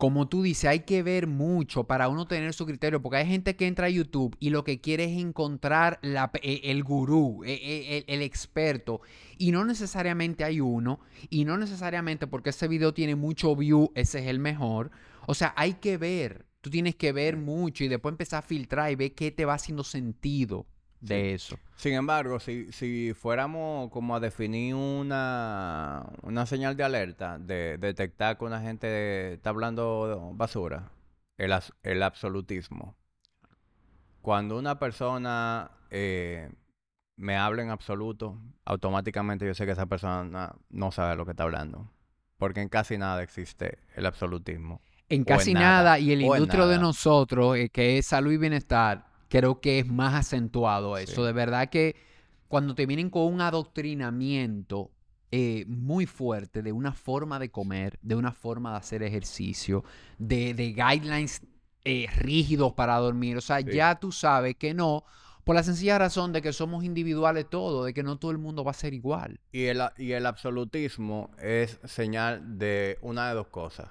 [0.00, 3.54] Como tú dices, hay que ver mucho para uno tener su criterio, porque hay gente
[3.54, 8.04] que entra a YouTube y lo que quiere es encontrar eh, el gurú, eh, eh,
[8.08, 9.02] el, el experto,
[9.36, 14.20] y no necesariamente hay uno, y no necesariamente porque ese video tiene mucho view, ese
[14.20, 14.90] es el mejor.
[15.26, 18.90] O sea, hay que ver, tú tienes que ver mucho y después empezar a filtrar
[18.90, 20.66] y ver qué te va haciendo sentido
[21.00, 21.58] de eso.
[21.76, 28.36] Sin embargo, si, si fuéramos como a definir una, una señal de alerta, de detectar
[28.38, 30.90] que una gente está hablando basura,
[31.38, 32.96] el, as- el absolutismo.
[34.20, 36.50] Cuando una persona eh,
[37.16, 41.44] me habla en absoluto, automáticamente yo sé que esa persona no sabe lo que está
[41.44, 41.90] hablando.
[42.36, 44.80] Porque en casi nada existe el absolutismo.
[45.08, 49.09] En casi nada, nada, y el industria de nosotros, eh, que es salud y bienestar,
[49.30, 51.22] creo que es más acentuado eso.
[51.22, 51.22] Sí.
[51.22, 51.96] De verdad que
[52.48, 54.90] cuando te vienen con un adoctrinamiento
[55.32, 59.84] eh, muy fuerte de una forma de comer, de una forma de hacer ejercicio,
[60.18, 61.40] de, de guidelines
[61.84, 63.70] eh, rígidos para dormir, o sea, Sí.
[63.72, 65.04] ya tú sabes que no,
[65.44, 68.64] por la sencilla razón de que somos individuales todos, de que no todo el mundo
[68.64, 69.38] va a ser igual.
[69.52, 73.88] Y el, y el absolutismo es señal de una de dos cosas.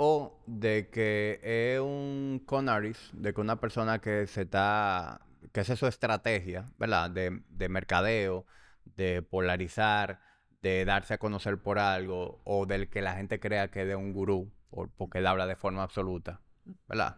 [0.00, 5.20] O de que es un con artist, de que una persona que se está,
[5.52, 7.10] que esa es su estrategia, ¿verdad?
[7.10, 8.46] De, de mercadeo,
[8.84, 10.20] de polarizar,
[10.62, 13.96] de darse a conocer por algo, o del que la gente crea que es de
[13.96, 16.42] un gurú, por- porque él habla de forma absoluta,
[16.86, 17.16] ¿verdad?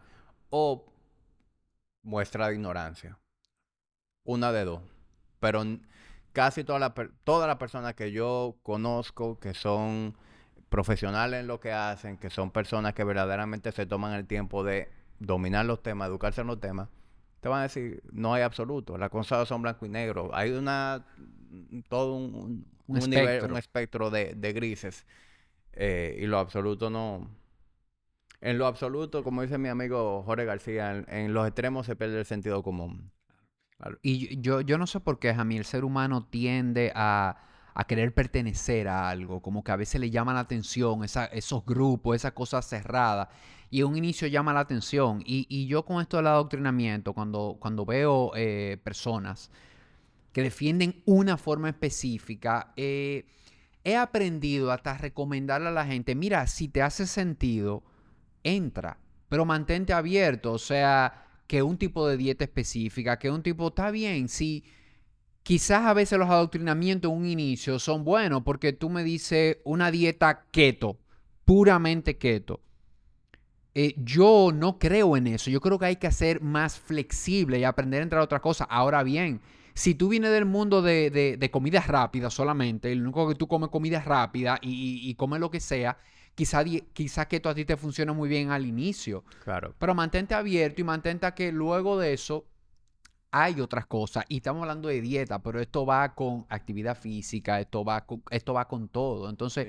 [0.50, 0.86] O
[2.02, 3.18] muestra de ignorancia.
[4.24, 4.80] Una de dos.
[5.40, 5.62] Pero
[6.32, 6.92] casi todas las
[7.24, 10.16] todas las personas que yo conozco que son
[10.70, 14.88] profesionales en lo que hacen, que son personas que verdaderamente se toman el tiempo de
[15.18, 16.88] dominar los temas, educarse en los temas,
[17.40, 20.30] te van a decir, no hay absoluto, las cosas son blanco y negro.
[20.32, 21.04] Hay una
[21.88, 22.64] todo un,
[23.56, 25.06] espectro, de, grises.
[25.72, 27.28] Eh, y lo absoluto no...
[28.40, 32.24] En lo absoluto, como dice mi amigo Jorge García, en, los extremos se pierde el
[32.24, 33.10] sentido común.
[34.02, 37.49] Y yo, yo no sé por qué a mí el ser humano tiende a,
[37.86, 42.32] querer pertenecer a algo, como que a veces le llama la atención esos grupos, esas
[42.32, 43.28] cosas cerradas
[43.70, 45.22] y un inicio llama la atención.
[45.24, 49.50] Y, yo con esto del adoctrinamiento, cuando, cuando veo eh, personas
[50.32, 53.26] que defienden una forma específica, eh,
[53.84, 57.82] he aprendido hasta recomendarle a la gente, mira, si te hace sentido,
[58.42, 58.98] entra,
[59.28, 63.90] pero mantente abierto, o sea, que un tipo de dieta específica, que un tipo, está
[63.90, 64.64] bien, si
[65.42, 69.90] quizás a veces los adoctrinamientos en un inicio son buenos, porque tú me dices una
[69.90, 70.98] dieta keto,
[71.44, 72.60] puramente keto
[73.74, 75.50] eh, yo no creo en eso.
[75.50, 78.66] Yo creo que hay que ser más flexible y aprender a entrar a otras cosas.
[78.70, 79.40] Ahora bien,
[79.74, 83.70] si tú vienes del mundo de, de, comidas rápidas solamente, lo único que tú comes
[83.70, 85.98] comida rápida y, y, comes lo que sea,
[86.34, 89.24] quizás quizá que esto a ti te funciona muy bien al inicio.
[89.44, 89.74] Claro.
[89.78, 92.46] Pero mantente abierto y mantente que luego de eso
[93.30, 94.24] hay otras cosas.
[94.28, 98.54] Y estamos hablando de dieta, pero esto va con actividad física, esto va con, esto
[98.54, 99.28] va con todo.
[99.30, 99.68] Entonces...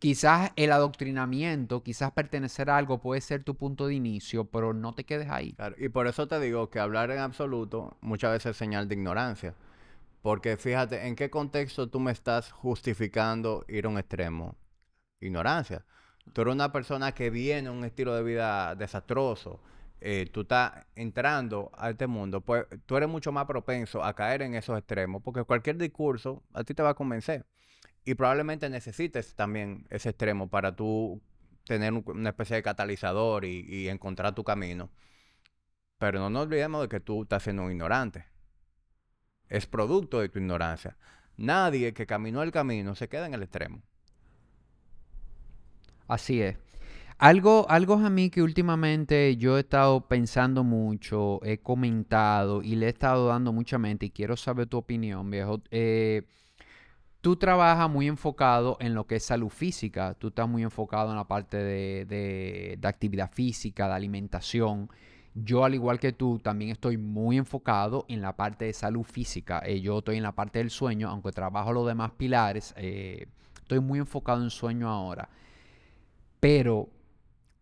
[0.00, 4.94] Quizás el adoctrinamiento, quizás pertenecer a algo puede ser tu punto de inicio, pero no
[4.94, 5.54] te quedes ahí.
[5.76, 9.54] y por eso te digo que hablar en absoluto muchas veces es señal de ignorancia.
[10.22, 14.56] Porque fíjate, ¿en qué contexto tú me estás justificando ir a un extremo?
[15.20, 15.84] Ignorancia.
[16.32, 19.60] Tú eres una persona que viene un estilo de vida desastroso.
[20.02, 24.40] Eh, tú estás entrando a este mundo, pues tú eres mucho más propenso a caer
[24.42, 27.46] en esos extremos, porque cualquier discurso a ti te va a convencer.
[28.04, 31.20] Y probablemente necesites también ese extremo para tú
[31.64, 34.90] tener una especie de catalizador y, encontrar tu camino.
[35.98, 38.24] Pero no nos olvidemos de que tú estás siendo un ignorante.
[39.48, 40.96] Es producto de tu ignorancia.
[41.36, 43.82] Nadie que caminó el camino se queda en el extremo.
[46.08, 46.56] Así es.
[47.20, 52.86] Algo, algo a mí que últimamente yo he estado pensando mucho, he comentado y le
[52.86, 55.60] he estado dando mucha mente y quiero saber tu opinión, viejo.
[55.70, 56.22] Eh,
[57.20, 61.16] tú trabajas muy enfocado en lo que es salud física, tú estás muy enfocado en
[61.16, 64.88] la parte de, actividad física, de alimentación.
[65.34, 69.60] Yo, al igual que tú, también estoy muy enfocado en la parte de salud física.
[69.66, 73.26] Eh, yo estoy en la parte del sueño, aunque trabajo los demás pilares, eh,
[73.60, 75.28] estoy muy enfocado en sueño ahora.
[76.40, 76.88] Pero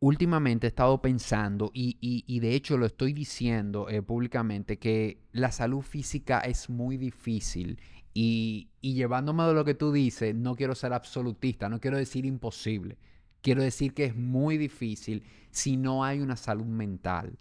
[0.01, 5.83] últimamente he estado pensando y, de hecho lo estoy diciendo eh, públicamente que la salud
[5.83, 7.81] física es muy difícil
[8.15, 12.99] y, llevándome de lo que tú dices, no quiero ser absolutista, no quiero decir imposible.
[13.43, 17.39] Quiero decir que es muy difícil si no hay una salud mental.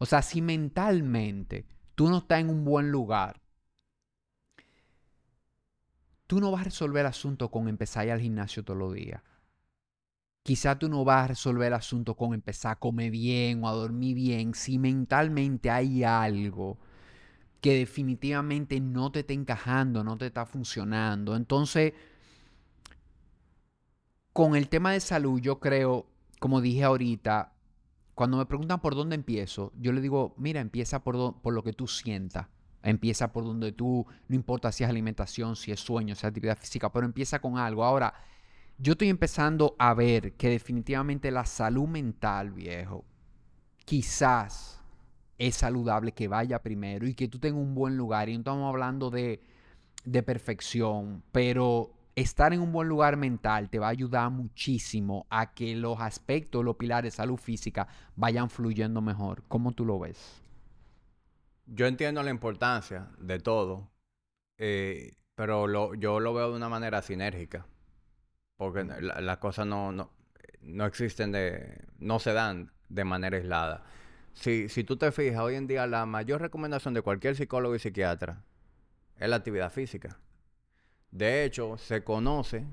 [0.00, 3.40] O sea, si mentalmente tú no estás en un buen lugar,
[6.26, 9.22] tú no vas a resolver el asunto con empezar al gimnasio todos los días.
[10.46, 13.72] Quizá tú no vas a resolver el asunto con empezar a comer bien o a
[13.72, 16.78] dormir bien si mentalmente hay algo
[17.60, 21.34] que definitivamente no te está encajando, no te está funcionando.
[21.34, 21.94] Entonces,
[24.32, 26.06] con el tema de salud, yo creo,
[26.38, 27.52] como dije ahorita,
[28.14, 31.72] cuando me preguntan por dónde empiezo, yo le digo, mira, empieza por, por lo que
[31.72, 32.46] tú sientas.
[32.84, 36.56] Empieza por donde tú, no importa si es alimentación, si es sueño, si es actividad
[36.56, 37.82] física, pero empieza con algo.
[37.82, 38.14] Ahora,
[38.78, 43.04] yo estoy empezando a ver que definitivamente la salud mental, viejo,
[43.84, 44.82] quizás
[45.38, 48.28] es saludable que vaya primero y que tú tengas un buen lugar.
[48.28, 49.40] Y no estamos hablando de,
[50.04, 55.52] de perfección, pero estar en un buen lugar mental te va a ayudar muchísimo a
[55.52, 59.42] que los aspectos, los pilares de salud física vayan fluyendo mejor.
[59.48, 60.42] ¿Cómo tú lo ves?
[61.66, 63.90] Yo entiendo la importancia de todo,
[64.56, 67.66] eh, pero yo lo veo de una manera sinérgica,
[68.56, 70.10] porque las cosas no, no,
[70.62, 73.84] no existen de, no se dan de manera aislada
[74.36, 77.78] si, si tú te fijas, hoy en día la mayor recomendación de cualquier psicólogo y
[77.78, 78.44] psiquiatra
[79.18, 80.20] es la actividad física.
[81.10, 82.66] De hecho, se conoce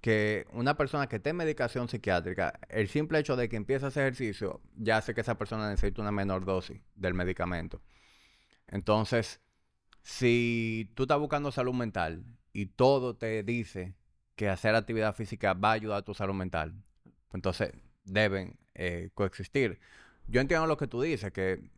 [0.00, 3.88] que una persona que esté en medicación psiquiátrica, el simple hecho de que empiece a
[3.88, 7.82] hacer ejercicio ya hace que esa persona necesite una menor dosis del medicamento.
[8.68, 9.40] Entonces,
[10.02, 13.94] si tú estás buscando salud mental y todo te dice
[14.36, 16.74] que hacer actividad física va a ayudar a tu salud mental,
[17.32, 17.72] entonces
[18.04, 19.80] deben eh, coexistir.
[20.26, 21.70] Yo entiendo lo que tú dices, que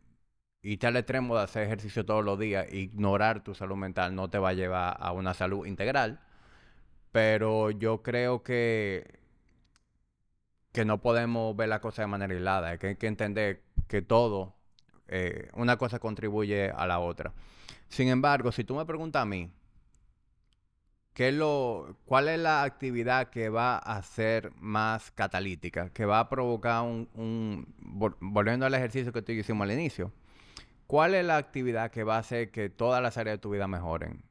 [0.61, 4.37] irte al extremo de hacer ejercicio todos los días, ignorar tu salud mental no te
[4.39, 6.19] va a llevar a una salud integral.
[7.11, 9.19] Pero yo creo que,
[10.73, 12.77] que no podemos ver la cosa de manera aislada.
[12.77, 14.55] que hay que entender que todo,
[15.07, 17.33] eh, una cosa contribuye a la otra.
[17.89, 19.51] Sin embargo, si tú me preguntas a mí,
[21.17, 25.89] ¿qué lo, ¿cuál es la actividad que va a ser más catalítica?
[25.89, 27.73] Que va a provocar un, un
[28.21, 30.13] volviendo al ejercicio que tú hicimos al inicio.
[30.85, 33.67] ¿Cuál es la actividad que va a hacer que todas las áreas de tu vida
[33.67, 34.25] mejoren?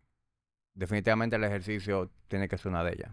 [0.75, 3.11] Definitivamente el ejercicio tiene que ser una de ellas.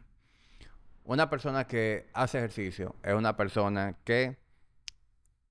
[1.03, 4.37] Una persona que hace ejercicio es una persona que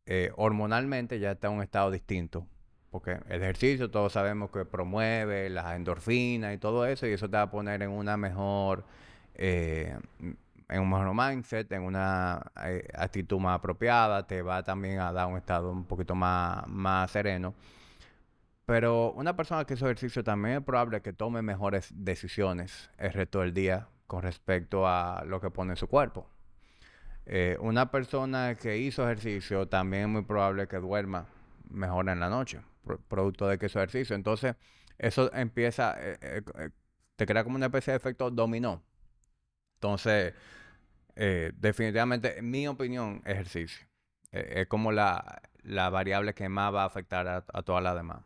[0.07, 2.47] eh, hormonalmente ya está en un estado distinto.
[2.93, 7.39] Porque el ejercicio todos sabemos que promueve las endorfinas y todo eso, y eso te
[7.39, 8.85] va a poner en una mejor,
[9.35, 9.97] eh,
[10.69, 15.27] en un mejor mindset, en una eh, actitud más apropiada, te va también a dar
[15.27, 17.55] un estado un poquito más, más sereno.
[18.67, 23.41] Pero una persona que hizo ejercicio también es probable que tome mejores decisiones el resto
[23.41, 26.29] del día con respecto a lo que pone en su cuerpo.
[27.25, 31.25] Eh, una persona que hizo ejercicio también es muy probable que duerma
[31.71, 32.61] mejor en la noche,
[33.09, 34.17] producto de que hizo ejercicio.
[34.17, 34.57] Entonces,
[34.99, 36.71] eso empieza, eh, eh,
[37.17, 38.83] te crea como una especie de efecto dominó.
[39.75, 40.35] Entonces,
[41.15, 43.87] definitivamente, en mi opinión, ejercicio.
[44.31, 48.23] es como la, variable que más va a afectar a, a todas las demás.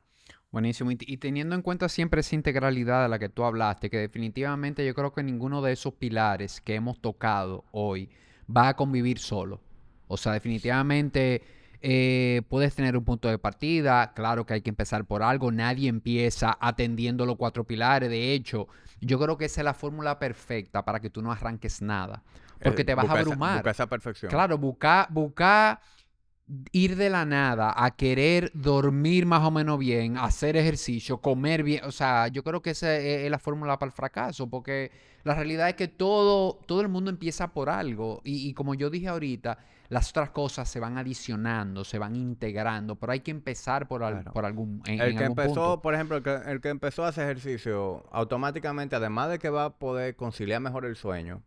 [0.57, 0.91] Buenísimo.
[0.91, 4.95] Y, teniendo en cuenta siempre esa integralidad de la que tú hablaste, que definitivamente yo
[4.95, 8.09] creo que ninguno de esos pilares que hemos tocado hoy
[8.49, 9.61] va a convivir solo.
[10.09, 11.43] O sea, definitivamente
[11.83, 15.89] eh, puedes tener un punto de partida, claro que hay que empezar por algo, nadie
[15.89, 18.69] empieza atendiendo los cuatro pilares, de hecho,
[19.01, 22.23] yo creo que esa es la fórmula perfecta para que tú no arranques nada,
[22.63, 23.57] porque te vas a abrumar.
[23.57, 24.31] busca esa perfección.
[24.31, 25.81] Claro, busca, busca
[26.73, 31.85] ir de la nada a querer dormir más o menos bien, hacer ejercicio, comer bien,
[31.85, 34.93] o sea, yo creo que esa es, la fórmula para el fracaso, porque
[35.25, 39.09] la realidad es que todo, todo el mundo empieza por algo y, como yo dije
[39.09, 39.59] ahorita,
[39.89, 44.45] las otras cosas se van adicionando, se van integrando, pero hay que empezar por, por
[44.45, 48.05] algún en, El que empezó, por ejemplo, el que, el que empezó a hacer ejercicio,
[48.13, 51.43] automáticamente, además de que va a poder conciliar mejor el sueño,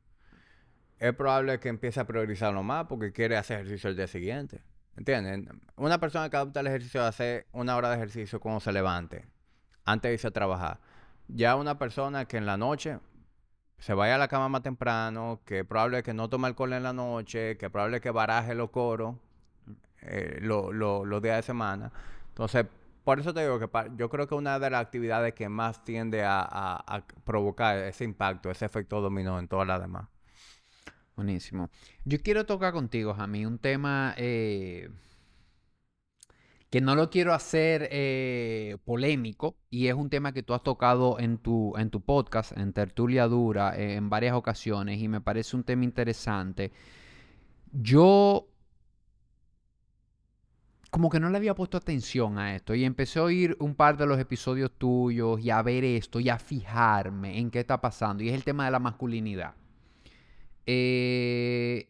[1.00, 4.62] es probable que empiece a priorizarlo más porque quiere hacer ejercicio el día siguiente.
[4.98, 5.62] ¿Entienden?
[5.78, 9.26] Una persona que adopta el ejercicio hace una hora de ejercicio cuando se levante,
[9.86, 10.80] antes de irse a trabajar.
[11.30, 13.00] Ya una persona que en la noche
[13.80, 16.94] se vaya a la cama más temprano, que probable que no tome alcohol en la
[16.94, 19.16] noche, que probable que baraje los coros
[20.02, 21.92] eh, los días de semana.
[22.30, 22.66] Entonces,
[23.04, 26.24] por eso te digo que yo creo que una de las actividades que más tiende
[26.24, 30.08] a, a provocar ese impacto, ese efecto dominó en todas las demás.
[31.16, 31.70] Buenísimo.
[32.06, 34.90] Yo quiero tocar contigo, Jamie, un tema eh,
[36.70, 41.20] que no lo quiero hacer eh, polémico y es un tema que tú has tocado
[41.20, 45.56] en tu, en tu podcast, en Tertulia Dura, eh, en varias ocasiones y me parece
[45.56, 46.72] un tema interesante.
[47.72, 48.48] Yo
[50.92, 53.98] como que no le había puesto atención a esto y empecé a oír un par
[53.98, 58.24] de los episodios tuyos y a ver esto y a fijarme en qué está pasando
[58.24, 59.56] y es el tema de la masculinidad.
[60.66, 61.90] Eh,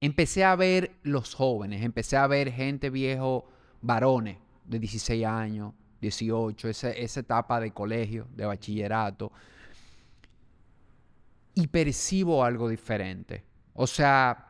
[0.00, 3.46] empecé a ver los jóvenes, empecé a ver gente viejo,
[3.80, 9.32] varones de 16 años, 18, esa, esa etapa de colegio, de bachillerato,
[11.54, 13.44] y percibo algo diferente.
[13.74, 14.46] O sea,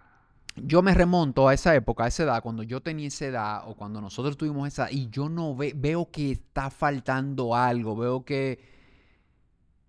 [0.57, 3.75] yo me remonto a esa época, a esa edad, cuando yo tenía esa edad o
[3.75, 8.79] cuando nosotros tuvimos esa, y yo no veo que está faltando algo, veo que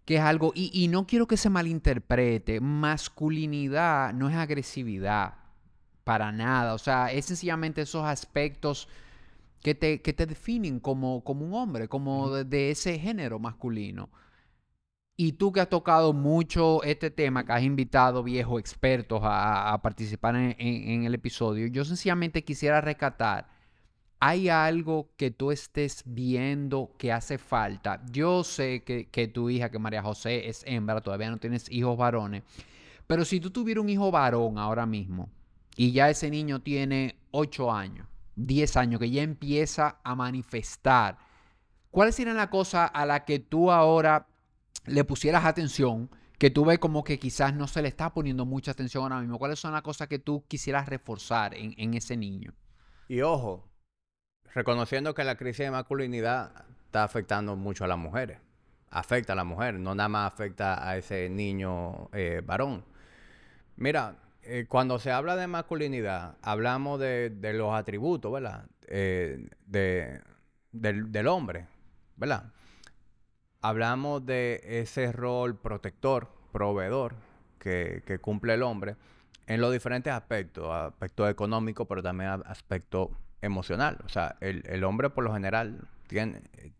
[0.10, 5.36] que es algo, y, no quiero que se malinterprete, masculinidad no es agresividad,
[6.04, 8.88] para nada, o sea, es sencillamente esos aspectos
[9.62, 14.10] que te, te definen como, como un hombre, como de, ese género masculino.
[15.18, 20.36] Y tú que has tocado mucho este tema, que has invitado viejos expertos a, participar
[20.36, 23.50] en, el episodio, yo sencillamente quisiera rescatar
[24.22, 28.04] ¿Hay algo que tú estés viendo que hace falta?
[28.12, 32.44] Yo sé que, tu hija, que María José es hembra, todavía no tienes hijos varones,
[33.08, 35.30] pero si tú tuvieras un hijo varón ahora mismo
[35.78, 38.09] y ya ese niño tiene 8 años,
[38.46, 41.18] 10 años, que ya empieza a manifestar,
[41.92, 44.28] ¿cuáles serían las cosas a las que tú ahora
[44.86, 46.10] le pusieras atención?
[46.38, 49.38] Que tú ves como que quizás no se le está poniendo mucha atención ahora mismo.
[49.38, 52.54] ¿Cuáles son las cosas que tú quisieras reforzar en, en ese niño?
[53.10, 53.68] Y ojo,
[54.54, 58.40] reconociendo que la crisis de masculinidad está afectando mucho a las mujeres.
[58.90, 62.86] Afecta a la mujer, no nada más afecta a ese niño eh, varón.
[63.76, 64.16] Mira,
[64.52, 68.66] eh, cuando se habla de masculinidad, hablamos de, los atributos, ¿verdad?
[68.88, 70.22] Eh, de,
[70.72, 71.68] del, hombre,
[72.16, 72.52] ¿verdad?
[73.62, 77.16] Hablamos de ese rol protector, proveedor
[77.60, 78.96] que, que cumple el hombre
[79.46, 84.00] en los diferentes aspectos, aspecto económico, pero también aspecto emocional.
[84.04, 85.88] O sea, el, hombre por lo general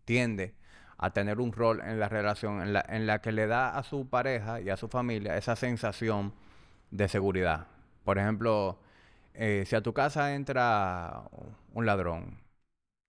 [0.04, 0.54] tiende,
[0.98, 3.84] a tener un rol en la relación en la, en la que le da a
[3.84, 6.32] su pareja y a su familia esa sensación
[6.90, 7.66] de seguridad.
[8.04, 8.78] Por ejemplo,
[9.34, 11.24] eh, si a tu casa entra
[11.72, 12.40] un ladrón,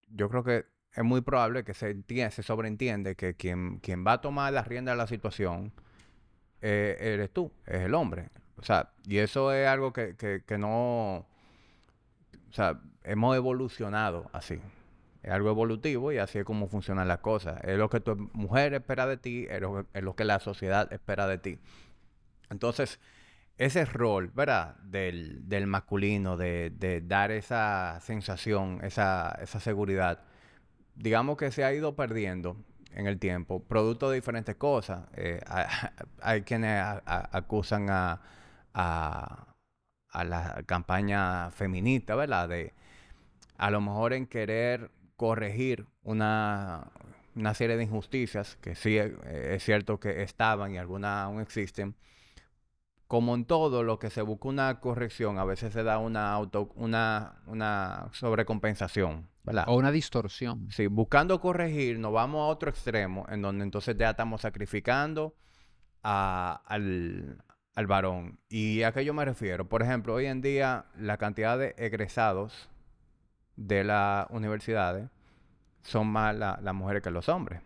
[0.10, 4.22] yo creo que es muy probable que se, se sobreentiende que quien, quien va a
[4.22, 5.72] tomar la rienda de la situación
[6.62, 8.30] eh, eres tú, es el hombre.
[8.58, 11.26] O sea, y eso es algo que, que, que no...
[12.50, 14.60] O sea, hemos evolucionado así.
[15.24, 17.64] Es algo evolutivo y así es como funcionan las cosas.
[17.64, 21.38] Es lo que tu mujer espera de ti, es lo, que la sociedad espera de
[21.38, 21.60] ti.
[22.50, 23.00] Entonces,
[23.62, 24.76] ese rol, ¿verdad?
[24.78, 30.24] Del, del masculino, de, de, dar esa sensación, esa, esa seguridad,
[30.96, 32.58] digamos que se ha ido perdiendo
[32.94, 35.06] en el tiempo, producto de diferentes cosas.
[35.16, 35.42] Eh,
[36.22, 38.20] hay, quienes acusan a,
[38.74, 42.50] la campaña feminista, ¿verdad?
[42.50, 42.74] De
[43.58, 46.88] a lo mejor en querer corregir una,
[47.36, 49.14] una serie de injusticias que sí eh,
[49.56, 51.96] es cierto que estaban y algunas aún existen.
[53.12, 56.72] Como en todo lo que se busca una corrección, a veces se da una auto,
[56.76, 59.66] una, una sobrecompensación, ¿verdad?
[59.68, 60.72] O una distorsión.
[60.72, 65.36] Sí, buscando corregir, nos vamos a otro extremo, en donde entonces ya estamos sacrificando
[66.04, 67.44] al,
[67.76, 68.40] al varón.
[68.48, 69.68] ¿Y a qué yo me refiero?
[69.68, 72.70] Por ejemplo, hoy en día la cantidad de egresados
[73.58, 75.10] de las universidades
[75.82, 77.62] son más las mujeres que los hombres.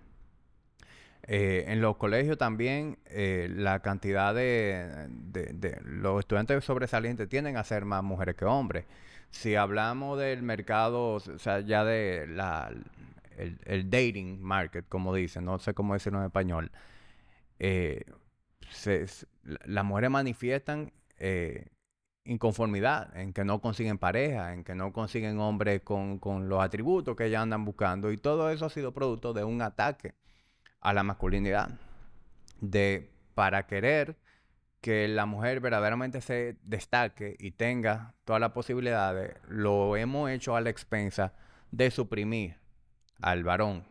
[1.28, 5.10] Eh, en los colegios también eh, la cantidad de,
[5.84, 8.86] los estudiantes sobresalientes tienden a ser más mujeres que hombres.
[9.32, 12.72] Si hablamos del mercado, o sea, ya de la,
[13.38, 16.72] el, dating market, como dicen, no sé cómo decirlo en español,
[17.60, 18.06] eh,
[19.66, 20.92] las mujeres manifiestan
[22.26, 27.16] inconformidad, en que no consiguen pareja, en que no consiguen hombres con, con, los atributos
[27.16, 28.12] que ellas andan buscando.
[28.12, 30.14] Y todo eso ha sido producto de un ataque
[30.86, 31.70] a la masculinidad.
[32.62, 34.18] De para querer
[34.82, 40.62] que la mujer verdaderamente se destaque y tenga todas las posibilidades, lo hemos hecho a
[40.62, 41.34] la expensa
[41.72, 42.58] de suprimir
[43.22, 43.84] al varón.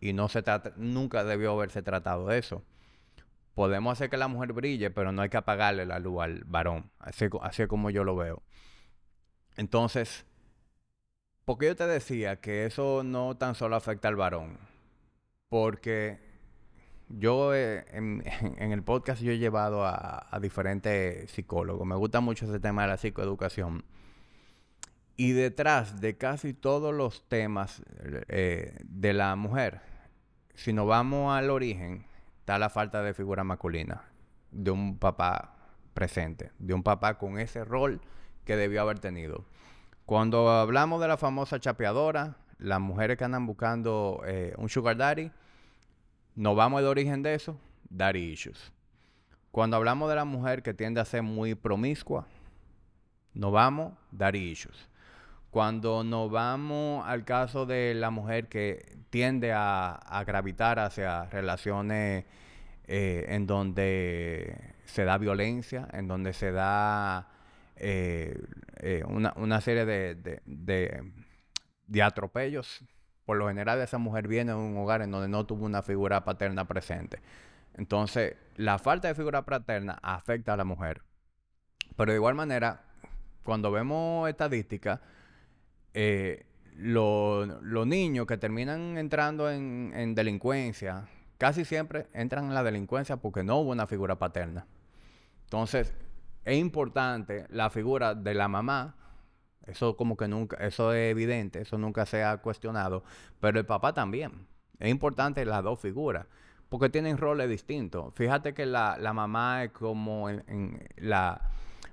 [0.00, 2.64] Y no se trata, nunca debió haberse tratado de eso
[3.56, 6.90] podemos hacer que la mujer brille, pero no hay que apagarle la luz al varón.
[6.98, 8.42] Así, como yo lo veo.
[9.56, 10.26] Entonces,
[11.46, 14.58] ¿por qué yo te decía que eso no tan solo afecta al varón?
[15.48, 16.20] Porque
[17.08, 18.22] yo eh, en,
[18.72, 21.86] el podcast yo he llevado a, diferentes psicólogos.
[21.86, 23.84] Me gusta mucho ese tema de la psicoeducación.
[25.16, 27.82] Y detrás de casi todos los temas
[28.28, 29.80] eh, de la mujer,
[30.54, 32.04] si nos vamos al origen,
[32.40, 34.02] está la falta de figura masculina,
[34.50, 35.56] de un papá
[35.94, 38.02] presente, de un papá con ese rol
[38.44, 39.46] que debió haber tenido.
[40.04, 45.30] Cuando hablamos de la famosa chapeadora, las mujeres que andan buscando eh, un sugar daddy,
[46.36, 47.58] nos vamos al origen de eso,
[47.88, 48.72] daddy issues.
[49.50, 52.26] Cuando hablamos de la mujer que tiende a ser muy promiscua,
[53.32, 54.88] nos vamos, daddy issues.
[55.50, 62.26] Cuando nos vamos al caso de la mujer que tiende a, gravitar hacia relaciones
[62.86, 67.28] eh, en donde se da violencia, en donde se da
[67.76, 68.38] eh,
[68.80, 70.40] eh, una, serie de,
[71.86, 72.84] de, atropellos.
[73.26, 76.24] Por lo general, esa mujer viene de un hogar en donde no tuvo una figura
[76.24, 77.20] paterna presente.
[77.74, 81.02] Entonces, la falta de figura paterna afecta a la mujer.
[81.96, 82.84] Pero de igual manera,
[83.44, 85.00] cuando vemos estadísticas,
[86.76, 91.08] los niños que terminan entrando en, delincuencia,
[91.38, 94.66] casi siempre entran en la delincuencia porque no hubo una figura paterna.
[95.44, 95.94] Entonces,
[96.44, 98.94] es importante la figura de la mamá.
[99.66, 103.02] Eso como que nunca, eso es evidente, eso nunca se ha cuestionado.
[103.40, 104.46] Pero el papá también.
[104.78, 106.26] Es importante las dos figuras.
[106.68, 108.12] Porque tienen roles distintos.
[108.14, 110.28] Fíjate que la, mamá es como
[110.96, 111.40] la,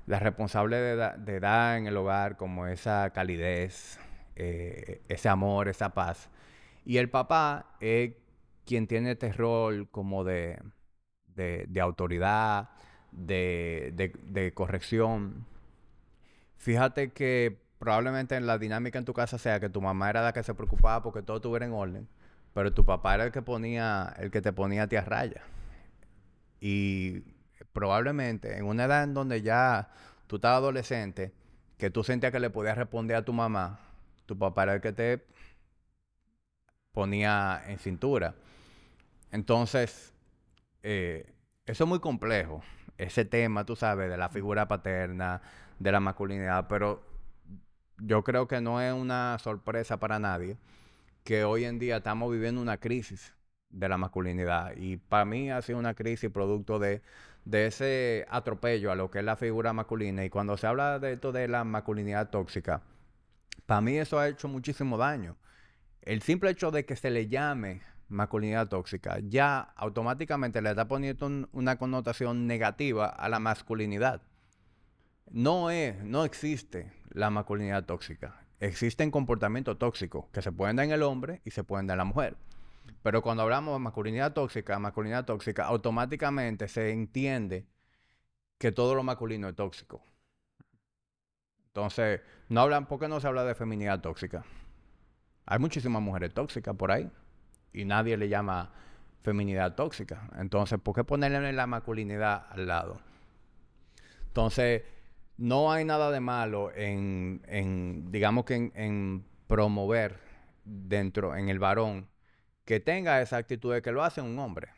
[0.07, 3.99] responsable de, de dar en el hogar, como esa calidez,
[4.35, 6.29] eh, ese amor, esa paz.
[6.85, 8.13] Y el papá es
[8.65, 10.59] quien tiene este rol como de,
[11.35, 12.69] de, autoridad,
[13.11, 15.45] de, de, corrección.
[16.63, 20.31] Fíjate que probablemente en la dinámica en tu casa sea que tu mamá era la
[20.31, 22.07] que se preocupaba porque todo estuviera en orden,
[22.53, 25.41] pero tu papá era el que ponía, el que te ponía a ti a raya.
[26.61, 27.19] Y
[27.73, 29.89] probablemente en una edad en donde ya
[30.27, 31.33] tú estabas adolescente,
[31.77, 33.81] que tú sentías que le podías responder a tu mamá,
[34.25, 35.25] tu papá era el que te
[36.93, 38.35] ponía en cintura.
[39.31, 40.13] Entonces,
[40.81, 41.25] eh,
[41.65, 42.63] eso es muy complejo,
[42.97, 45.41] ese tema, tú sabes, de la figura paterna,
[45.79, 47.03] de la masculinidad, pero
[47.97, 50.57] yo creo que no es una sorpresa para nadie
[51.23, 53.33] que hoy en día estamos viviendo una crisis
[53.69, 54.75] de la masculinidad.
[54.77, 57.01] Y para mí ha sido una crisis producto de,
[57.45, 60.23] de ese atropello a lo que es la figura masculina.
[60.25, 62.81] Y cuando se habla de esto de la masculinidad tóxica,
[63.65, 65.37] para mí eso ha hecho muchísimo daño.
[66.01, 71.47] El simple hecho de que se le llame masculinidad tóxica ya automáticamente le está poniendo
[71.51, 74.21] una connotación negativa a la masculinidad.
[75.33, 78.45] No es, no existe la masculinidad tóxica.
[78.59, 81.97] Existen comportamientos tóxicos que se pueden dar en el hombre y se pueden dar en
[81.97, 82.37] la mujer.
[83.01, 87.65] Pero cuando hablamos de masculinidad tóxica, masculinidad tóxica, automáticamente se entiende
[88.59, 90.03] que todo lo masculino es tóxico.
[91.65, 94.45] Entonces, no hablan, ¿por qué no se habla de feminidad tóxica?
[95.47, 97.09] Hay muchísimas mujeres tóxicas por ahí
[97.73, 98.71] y nadie le llama
[99.23, 100.29] feminidad tóxica.
[100.37, 103.01] Entonces, ¿por qué ponerle la masculinidad al lado?
[104.27, 104.83] Entonces,
[105.37, 110.19] no hay nada de malo en, en digamos que en, en, promover
[110.65, 112.07] dentro, en el varón,
[112.65, 114.69] que tenga esa actitud de que lo hace un hombre.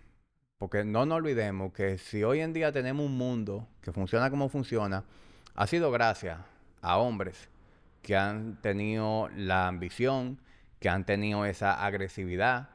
[0.57, 4.49] Porque no nos olvidemos que si hoy en día tenemos un mundo que funciona como
[4.49, 5.03] funciona,
[5.53, 6.39] ha sido gracias
[6.81, 7.49] a hombres
[8.01, 10.39] que han tenido la ambición,
[10.79, 12.69] que han tenido esa agresividad,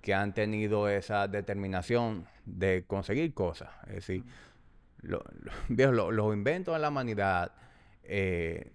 [0.00, 3.70] que han tenido esa determinación de conseguir cosas.
[3.86, 4.24] Es decir,
[5.04, 5.22] los
[6.34, 7.52] inventos de la humanidad
[8.02, 8.72] eh,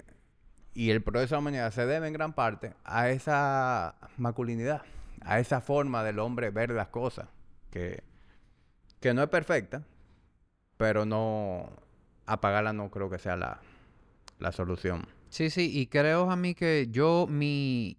[0.74, 4.82] y el progreso de la humanidad se debe en gran parte a esa masculinidad,
[5.22, 7.28] a esa forma del hombre ver las cosas,
[7.72, 8.04] que,
[9.00, 9.84] que no es perfecta,
[10.78, 11.70] pero no
[12.26, 13.60] apagarla no creo que sea la,
[14.40, 15.08] la solución.
[15.30, 17.98] Sí, sí, y creo a mí que yo, mi,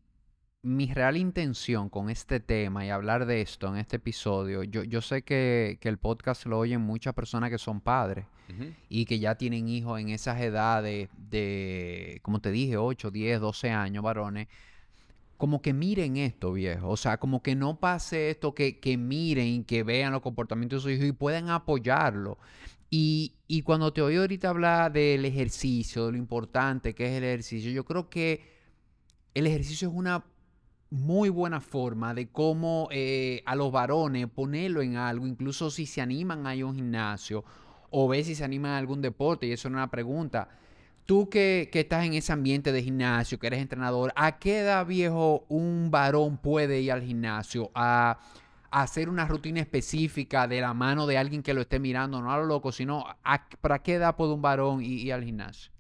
[0.62, 5.00] mi real intención con este tema y hablar de esto en este episodio, yo, yo
[5.00, 8.26] sé que, que el podcast lo oyen muchas personas que son padres
[8.88, 13.70] y que ya tienen hijos en esas edades de, como te dije, 8, 10, 12
[13.70, 14.48] años, varones.
[15.36, 16.88] Como que miren esto, viejo.
[16.88, 20.90] O sea, como que no pase esto, que, que miren, que vean los comportamientos de
[20.90, 22.38] sus hijos y puedan apoyarlo.
[22.90, 27.24] Y, y cuando te oí ahorita hablar del ejercicio, de lo importante que es el
[27.24, 28.42] ejercicio, yo creo que
[29.32, 30.24] el ejercicio es una
[30.90, 36.00] muy buena forma de cómo eh, a los varones ponerlo en algo, incluso si se
[36.00, 37.44] animan a ir a un gimnasio
[37.90, 40.48] o ver si se animan a algún deporte, y eso es una pregunta.
[41.06, 44.86] Tú que, que, estás en ese ambiente de gimnasio, que eres entrenador, ¿a qué edad
[44.86, 48.18] viejo un varón puede ir al gimnasio a,
[48.70, 52.38] hacer una rutina específica de la mano de alguien que lo esté mirando, no a
[52.38, 53.04] lo loco, sino
[53.60, 55.72] para qué edad puede un varón ir al gimnasio?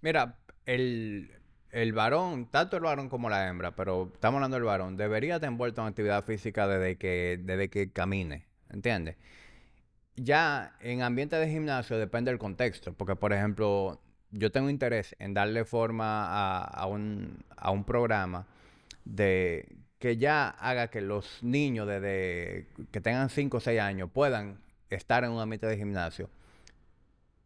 [0.00, 1.39] Mira, el,
[1.72, 5.48] el varón, tanto el varón como la hembra, pero estamos hablando del varón, debería estar
[5.48, 9.16] envuelto en actividad física desde que, desde que camine, ¿entiendes?
[10.16, 14.00] Ya en ambiente de gimnasio depende del contexto, porque por ejemplo,
[14.32, 18.46] yo tengo interés en darle forma a, a, un, a un programa
[19.04, 24.60] de que ya haga que los niños desde que tengan 5 o 6 años puedan
[24.88, 26.30] estar en un ambiente de gimnasio,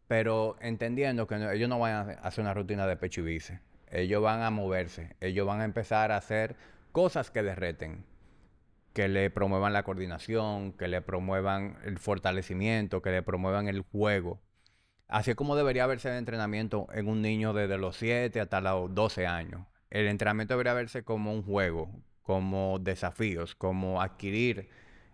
[0.07, 4.21] pero entendiendo que ellos no vayan a hacer una rutina de pecho y bíceps ellos
[4.21, 6.55] van a moverse, ellos van a empezar a hacer
[6.91, 8.05] cosas que derreten,
[8.93, 14.41] que le promuevan la coordinación, que le promuevan el fortalecimiento, que le promuevan el juego.
[15.07, 18.93] Así es como debería verse el entrenamiento en un niño desde los 7 hasta los
[18.93, 19.61] 12 años.
[19.89, 21.89] El entrenamiento debería verse como un juego,
[22.21, 24.69] como desafíos, como adquirir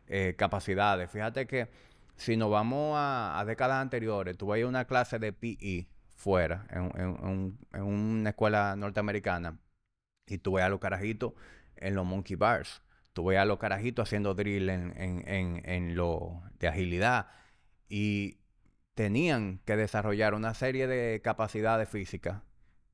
[0.08, 1.10] eh, capacidades.
[1.12, 1.70] Fíjate que
[2.16, 5.88] si nos vamos a, a décadas anteriores, tuve una clase de PE
[6.22, 9.58] fuera, en, una escuela norteamericana,
[10.28, 11.34] y tuve a los carajitos
[11.78, 12.84] en los monkey bars.
[13.14, 17.28] Tuve a los carajitos haciendo drill en, en, en, lo de agilidad.
[17.90, 18.38] Y
[18.94, 22.42] tenían que desarrollar una serie de capacidades físicas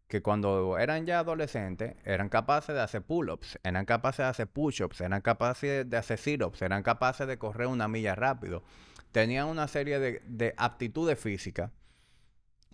[0.07, 5.01] que cuando eran ya adolescentes eran capaces de hacer pull-ups, eran capaces de hacer push-ups,
[5.01, 8.63] eran capaces de hacer sit-ups, eran capaces de correr una milla rápido.
[9.11, 11.71] Tenían una serie de, de aptitudes físicas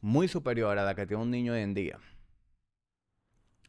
[0.03, 1.97] muy superior a la que tiene un niño hoy en día.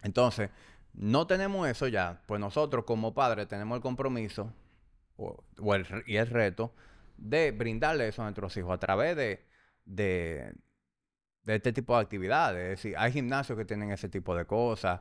[0.03, 0.51] Entonces,
[0.93, 4.53] no tenemos eso ya, pues nosotros como padres tenemos el compromiso
[6.07, 6.74] y el reto
[7.16, 9.47] de brindarle eso a nuestros hijos a través de,
[9.85, 10.55] de,
[11.47, 12.62] este tipo de actividades.
[12.64, 15.01] Es decir, hay gimnasios que tienen ese tipo de cosas.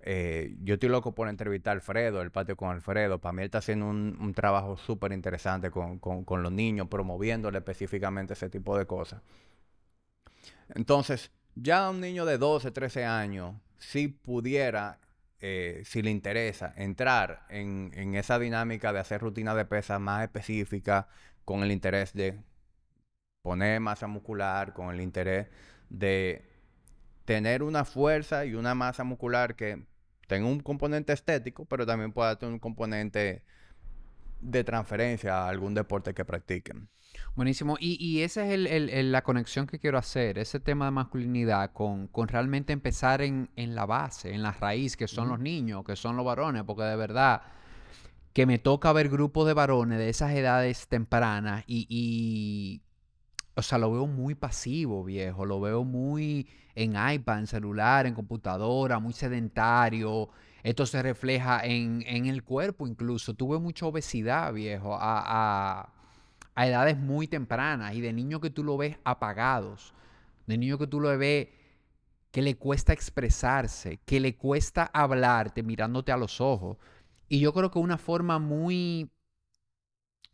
[0.00, 3.20] Eh, yo estoy loco por entrevistar a Alfredo, el patio con Alfredo.
[3.20, 8.32] Para mí él está haciendo un, trabajo súper interesante con, con los niños, promoviéndole específicamente
[8.32, 9.22] ese tipo de cosas.
[10.74, 15.00] Entonces, ya un niño de 12, 13 años, si pudiera,
[15.40, 21.08] eh, si le interesa, entrar en, esa dinámica de hacer rutina de pesas más específica,
[21.44, 22.40] con el interés de
[23.42, 25.48] poner masa muscular, con el interés
[25.90, 26.48] de
[27.24, 29.84] tener una fuerza y una masa muscular que
[30.28, 33.44] tenga un componente estético, pero también pueda tener un componente
[34.40, 36.88] de transferencia a algún deporte que practiquen.
[37.34, 37.76] Buenísimo.
[37.80, 43.22] Y, esa es la conexión que quiero hacer, ese tema de masculinidad, con, realmente empezar
[43.22, 46.82] en, la base, en la raíz, que son los niños, que son los varones, porque
[46.82, 47.42] de verdad
[48.34, 52.82] que me toca ver grupos de varones de esas edades tempranas y, y,
[53.54, 58.14] o sea, lo veo muy pasivo, viejo, lo veo muy en iPad, en celular, en
[58.14, 60.28] computadora, muy sedentario.
[60.62, 63.34] Esto se refleja en, el cuerpo incluso.
[63.34, 65.92] Tuve mucha obesidad, viejo, a, a,
[66.56, 69.94] edades muy tempranas y de niños que tú lo ves apagados,
[70.46, 71.48] de niños que tú lo ves
[72.30, 76.78] que le cuesta expresarse, que le cuesta hablarte mirándote a los ojos.
[77.28, 79.10] Y yo creo que una forma muy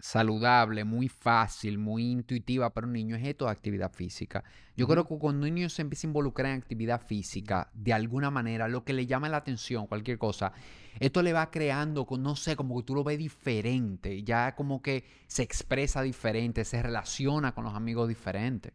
[0.00, 4.44] saludable, muy fácil, muy intuitiva para un niño es esto de actividad física.
[4.76, 8.30] Yo creo que cuando un niño se empieza a involucrar en actividad física, de alguna
[8.30, 10.52] manera, lo que le llama la atención, cualquier cosa,
[11.00, 15.04] esto le va creando, no sé, como que tú lo ves diferente, ya como que
[15.26, 18.72] se expresa diferente, se relaciona con los amigos diferentes.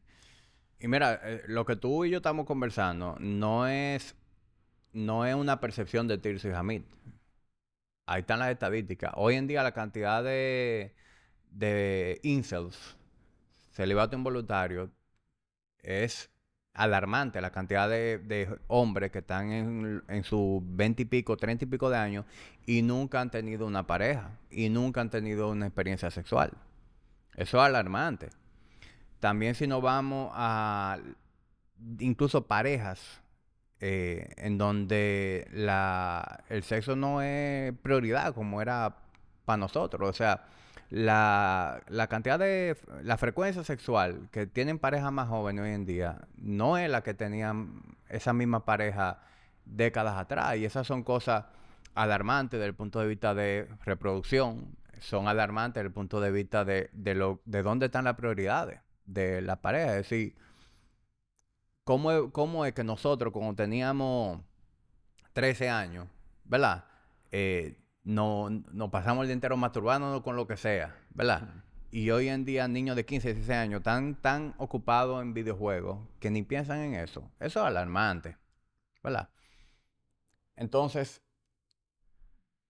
[0.80, 4.16] Y mira, eh, lo que tú y yo estamos conversando no es,
[4.92, 6.82] no es una percepción de Tirso y Hamid.
[8.06, 9.14] Ahí están las estadísticas.
[9.16, 10.94] Hoy en día la cantidad de
[11.54, 12.98] de incels,
[13.72, 14.92] celibato involuntario,
[15.80, 16.30] es
[16.74, 21.68] alarmante la cantidad de, hombres que están en, en sus 20 y pico, 30 y
[21.68, 22.26] pico de años
[22.66, 26.52] y nunca han tenido una pareja y nunca han tenido una experiencia sexual.
[27.36, 28.30] Eso es alarmante.
[29.20, 31.00] También si nos vamos a
[32.00, 33.22] incluso parejas
[33.80, 38.96] eh, en donde la, el sexo no es prioridad como era
[39.46, 40.10] para nosotros.
[40.10, 40.46] O sea,
[40.94, 46.78] la, cantidad de, la frecuencia sexual que tienen parejas más jóvenes hoy en día no
[46.78, 49.20] es la que tenían esa misma pareja
[49.66, 50.56] décadas atrás.
[50.58, 51.46] Y esas son cosas
[51.96, 56.64] alarmantes desde el punto de vista de reproducción, son alarmantes desde el punto de vista
[56.64, 59.98] de, de, lo, de dónde están las prioridades de la pareja.
[59.98, 60.36] Es decir,
[61.84, 64.42] ¿cómo cómo es que nosotros, cuando teníamos
[65.34, 66.08] 13 años,
[66.46, 66.86] ¿verdad?
[67.32, 71.64] Eh, no, nos pasamos el día entero masturbándonos con lo que sea, ¿verdad?
[71.92, 76.32] Y hoy en día niños de 15, 16 años están tan ocupados en videojuegos que
[76.32, 77.32] ni piensan en eso.
[77.40, 78.38] Eso es alarmante,
[79.04, 79.30] ¿verdad?
[80.56, 81.22] Entonces,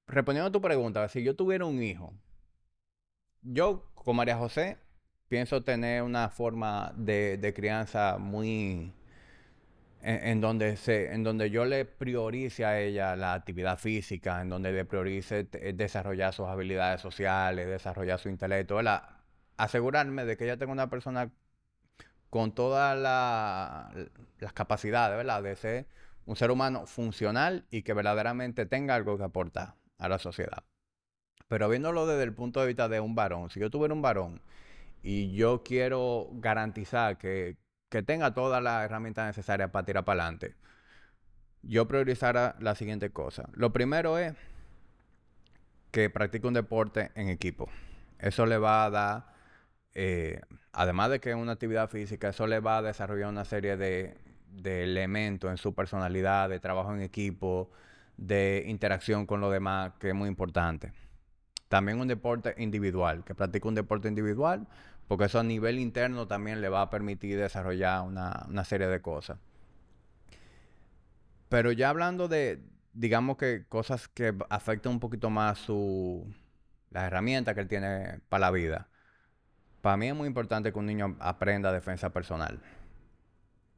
[0.08, 2.14] respondiendo a tu pregunta, si yo tuviera un hijo,
[3.42, 4.78] yo con María José
[5.28, 8.94] pienso tener una forma de, de crianza muy
[10.04, 14.72] en, donde se, en donde yo le priorice a ella la actividad física, en donde
[14.72, 18.80] le priorice desarrollar sus habilidades sociales, desarrollar su intelecto,
[19.58, 21.32] asegurarme de que ella tenga una persona
[22.30, 25.42] con todas las capacidades, ¿verdad?
[25.42, 25.88] De ser
[26.26, 30.64] un ser humano funcional y que verdaderamente tenga algo que aportar a la sociedad.
[31.48, 34.42] Pero viéndolo desde el punto de vista de un varón, si yo tuviera un varón
[35.02, 37.58] y yo quiero garantizar que,
[37.94, 40.56] que tenga todas las herramientas necesarias para tirar para adelante,
[41.62, 43.48] yo priorizara la siguiente cosa.
[43.54, 44.34] Lo primero es
[45.92, 47.70] que practique un deporte en equipo.
[48.18, 49.26] Eso le va a dar,
[49.94, 50.42] eh,
[50.72, 54.18] además de que es una actividad física, eso le va a desarrollar una serie de,
[54.48, 57.70] de elementos en su personalidad, de trabajo en equipo,
[58.18, 60.94] de interacción con los demás, que es muy importante.
[61.68, 64.68] También un deporte individual, que practique un deporte individual
[65.08, 69.38] porque eso a nivel interno también le va a permitir desarrollar una, serie de cosas.
[71.50, 76.26] Pero ya hablando de, digamos que cosas que afectan un poquito más su,
[76.90, 78.88] las herramientas que él tiene para la vida.
[79.82, 82.60] Para mí es muy importante que un niño aprenda defensa personal.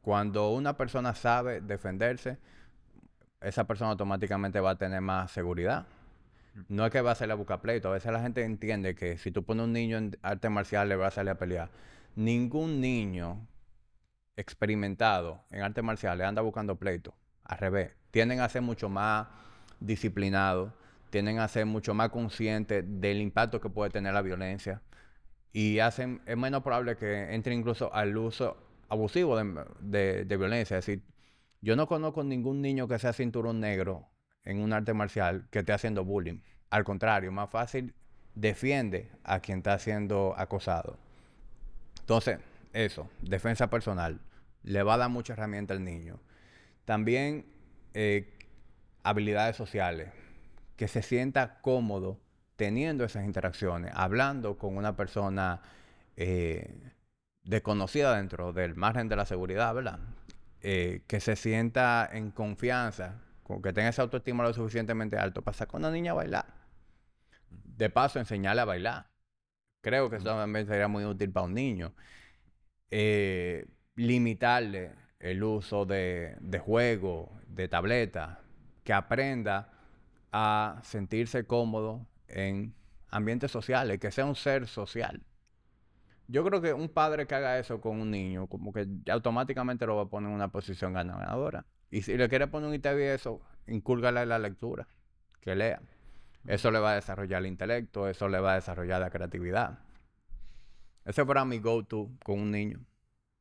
[0.01, 2.37] Cuando una persona sabe defenderse,
[3.41, 5.87] esa persona automáticamente va a tener más seguridad,
[6.69, 7.89] no es que va a salir a buscar pleito.
[7.89, 10.95] A veces la gente entiende que si tú pones un niño en arte marcial le
[10.95, 11.69] va a salir a pelear.
[12.15, 13.45] Ningún niño
[14.37, 17.13] experimentado en arte marcial le anda buscando pleito.
[17.43, 17.91] Al revés.
[18.11, 19.27] Tienden a ser mucho más
[19.79, 20.71] disciplinados.
[21.09, 24.81] Tienden a ser mucho más conscientes del impacto que puede tener la violencia.
[25.51, 28.57] Y hacen, es menos probable que entre incluso al uso
[28.89, 30.77] abusivo de, de violencia.
[30.77, 31.03] Es decir,
[31.61, 34.07] yo no conozco ningún niño que sea cinturón negro
[34.45, 36.39] en un arte marcial que esté haciendo bullying.
[36.69, 37.93] Al contrario, más fácil
[38.35, 40.97] defiende a quien está siendo acosado.
[42.01, 42.39] Entonces,
[42.73, 44.19] eso, defensa personal,
[44.63, 46.19] le va a dar mucha herramienta al niño.
[46.85, 47.45] También
[47.93, 48.37] eh,
[49.03, 50.09] habilidades sociales,
[50.75, 52.19] que se sienta cómodo
[52.55, 55.61] teniendo esas interacciones, hablando con una persona
[56.17, 56.91] eh,
[57.43, 59.99] desconocida dentro del margen de la seguridad, ¿verdad?
[60.61, 65.55] Eh, que se sienta en confianza con que tenga esa autoestima lo suficientemente alto para
[65.55, 66.45] sacar a una niña a bailar.
[67.49, 69.09] de paso, enseñarle a bailar.
[69.81, 71.93] Creo que eso también sería muy útil para un niño.
[72.91, 78.41] Eh, limitarle el uso de, de juego, de tableta,
[78.83, 79.71] que aprenda
[80.31, 82.75] a sentirse cómodo en
[83.09, 85.23] ambientes sociales, que sea un ser social.
[86.27, 89.95] Yo creo que un padre que haga eso con un niño, como que automáticamente lo
[89.95, 91.65] va a poner en una posición ganadora.
[91.95, 94.85] Y si le quiere poner un ITV eso, incúlgale la lectura,
[95.39, 95.81] que lea.
[96.45, 99.79] Eso le va a desarrollar el intelecto, eso le va a desarrollar la creatividad.
[101.05, 102.81] Ese fuera mi go-to con un niño.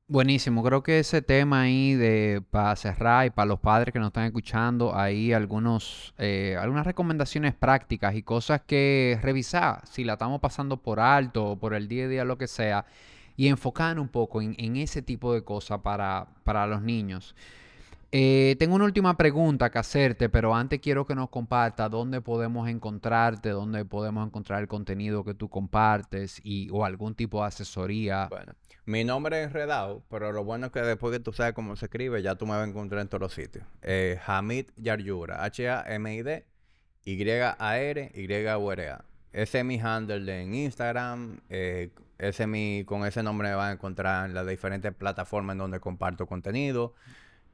[0.06, 4.10] Buenísimo, creo que ese tema ahí de para cerrar y para los padres que nos
[4.10, 10.40] están escuchando, hay algunos, eh, algunas recomendaciones prácticas y cosas que revisar si la estamos
[10.40, 12.86] pasando por alto o por el día a día, lo que sea,
[13.36, 17.34] y enfocar un poco en, en ese tipo de cosas para, para los niños.
[18.16, 22.68] Eh, tengo una última pregunta que hacerte, pero antes quiero que nos compartas dónde podemos
[22.68, 28.28] encontrarte, dónde podemos encontrar el contenido que tú compartes y, o algún tipo de asesoría.
[28.30, 28.52] Bueno,
[28.84, 31.86] mi nombre es Redao, pero lo bueno es que después que tú sabes cómo se
[31.86, 33.64] escribe, ya tú me vas a encontrar en todos los sitios.
[33.82, 36.44] Eh, Hamid Yaryura, H-A-M-I-D,
[37.06, 39.04] Y-A-R, Y-U-R-A.
[39.32, 41.40] Ese es mi handle en Instagram.
[41.48, 45.58] Eh, ese mi, con ese nombre me van a encontrar en las diferentes plataformas en
[45.58, 46.94] donde comparto contenido.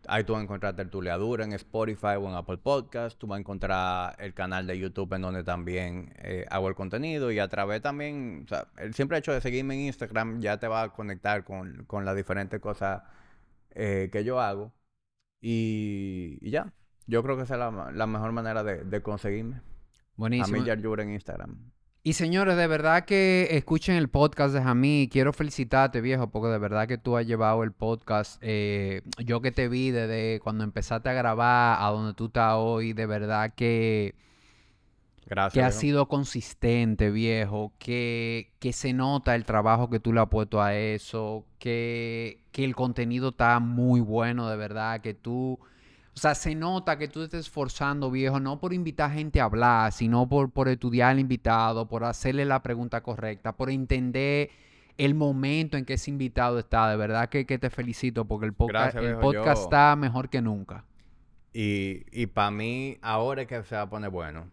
[0.08, 3.18] Ahí tú vas a encontrar Tertuliadura en Spotify o en Apple Podcast.
[3.18, 7.30] Tú vas a encontrar el canal de YouTube en donde también eh, hago el contenido.
[7.30, 10.68] Y a través también, o sea, el simple hecho de seguirme en Instagram ya te
[10.68, 13.02] va a conectar con, con las diferentes cosas
[13.70, 14.72] eh, que yo hago.
[15.40, 16.72] Y, y, ya.
[17.06, 19.62] Yo creo que esa es la, la mejor manera de, de conseguirme.
[20.16, 20.56] Buenísimo.
[20.56, 21.70] A mí Yaryura en Instagram.
[22.02, 25.06] Y señores, de verdad que escuchen el podcast de Jamí.
[25.12, 28.38] Quiero felicitarte, viejo, porque de verdad que tú has llevado el podcast.
[28.40, 32.94] Eh, yo que te vi desde cuando empezaste a grabar a donde tú estás hoy,
[32.94, 34.14] de verdad que...
[35.26, 35.52] Gracias.
[35.52, 37.74] Que ha sido consistente, viejo.
[37.78, 41.44] Que, que se nota el trabajo que tú le has puesto a eso.
[41.58, 45.02] Que, que el contenido está muy bueno, de verdad.
[45.02, 45.60] Que tú
[46.14, 49.44] o sea, se nota que tú te estás esforzando, viejo, no por invitar gente a
[49.44, 54.50] hablar, sino por, por estudiar al invitado, por hacerle la pregunta correcta, por entender
[54.98, 56.90] el momento en que ese invitado está.
[56.90, 59.20] De verdad que, que te felicito porque el, podca Gracias, el viejo.
[59.22, 60.84] podcast Yo- está mejor que nunca.
[61.52, 64.48] Y, y para mí, ahora es que se va a poner bueno.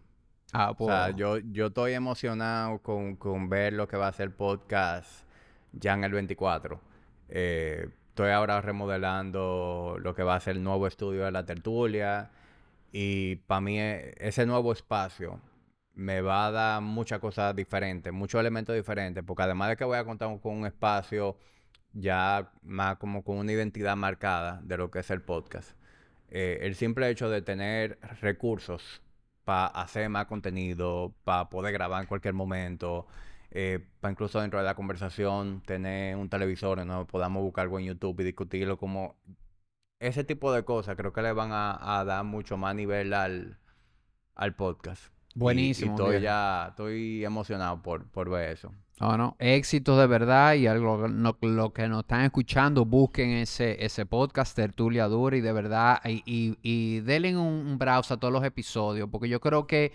[0.52, 4.12] Ah, O pues, sea, yo, yo estoy emocionado con, con ver lo que va a
[4.12, 5.24] ser el podcast
[5.72, 6.80] ya en el 24.
[7.28, 7.88] Eh,
[8.18, 12.30] estoy ahora remodelando lo que va a ser el nuevo estudio de la tertulia.
[12.92, 15.40] Y para mí e- ese nuevo espacio
[15.94, 19.98] me va a dar muchas cosas diferentes, muchos elementos diferentes, porque además de que voy
[19.98, 21.36] a contar con un espacio
[21.92, 25.72] ya más como con una identidad marcada de lo que es el podcast.
[26.30, 29.00] Eh, el simple hecho de tener recursos
[29.44, 33.06] para hacer más contenido, para poder grabar en cualquier momento,
[33.50, 38.20] para incluso dentro de la conversación tener un televisor donde podamos buscar algo en YouTube
[38.20, 39.16] y discutirlo como
[40.00, 43.58] ese tipo de cosas creo que le van a, a dar mucho más nivel al,
[44.34, 45.12] al podcast.
[45.34, 48.72] Buenísimo, Y, estoy ya, estoy emocionado por, por ver eso.
[49.00, 53.84] No, no, éxito de verdad y algo lo, lo que nos están escuchando, busquen ese,
[53.84, 58.16] ese podcast Tertulia Dura y de verdad y, y, y denle un, un browse a
[58.16, 59.92] todos los episodios porque yo creo que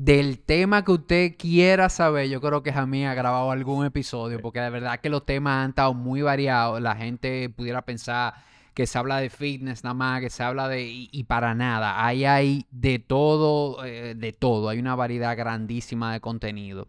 [0.00, 4.58] del tema que usted quiera saber, yo creo que Jamie ha grabado algún episodio porque
[4.58, 8.32] de verdad que los temas han estado muy variados, la gente pudiera pensar
[8.72, 10.88] que se habla de fitness nada más, que se habla de...
[10.88, 16.14] y, y para nada, ahí hay de todo, eh, de todo, hay una variedad grandísima
[16.14, 16.88] de contenido.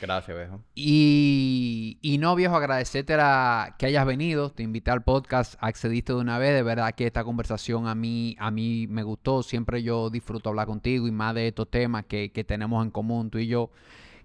[0.00, 0.62] Gracias, viejo.
[0.74, 6.18] Y, y no, viejo, agradecerte la- que hayas venido, te invité al podcast, accediste de
[6.18, 10.10] una vez, de verdad que esta conversación a mí, a mí me gustó, siempre yo
[10.10, 13.46] disfruto hablar contigo y más de estos temas que, que tenemos en común tú y
[13.46, 13.70] yo.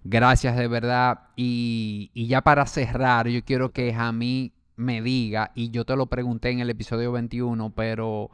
[0.04, 1.20] Gracias de verdad.
[1.38, 6.08] Y, y ya para cerrar, yo quiero que Jamí me diga, y yo te lo
[6.08, 8.30] pregunté en el episodio 21, pero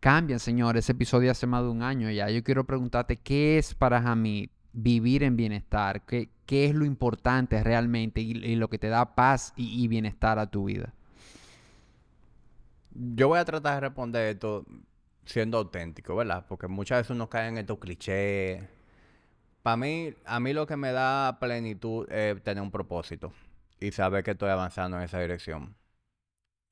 [0.00, 2.30] cambian, señor, ese episodio hace más de un año ya.
[2.30, 6.02] Yo quiero preguntarte, ¿qué es para Jamí vivir en bienestar?
[6.06, 10.38] ¿Qué, qué es lo importante realmente y, lo que te da paz y, y bienestar
[10.38, 10.94] a tu vida?
[12.90, 14.64] Yo voy a tratar de responder esto
[15.26, 16.46] siendo auténtico, ¿verdad?
[16.48, 18.64] Porque muchas veces uno cae en estos clichés.
[19.62, 23.30] Para mí, a mí lo que me da plenitud es tener un propósito
[23.78, 25.76] y saber que estoy avanzando en esa dirección.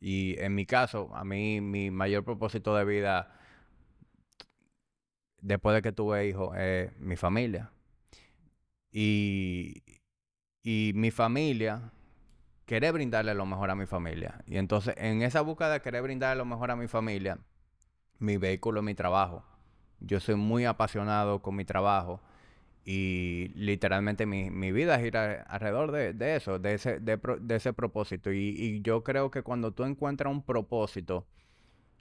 [0.01, 3.39] Y en mi caso, a mí mi mayor propósito de vida,
[5.43, 7.71] después de que tuve hijos, es mi familia.
[8.99, 9.83] Y,
[10.63, 11.93] y mi familia,
[12.67, 14.43] querer brindarle lo mejor a mi familia.
[14.47, 17.39] Y entonces, en esa búsqueda de querer brindarle lo mejor a mi familia,
[18.19, 19.45] mi vehículo es mi trabajo.
[20.01, 22.21] Yo soy muy apasionado con mi trabajo
[22.85, 27.73] y literalmente mi, mi vida gira alrededor de, de eso, de ese, de, de ese
[27.75, 28.33] propósito.
[28.33, 31.27] Y, y yo creo que cuando tú encuentras un propósito,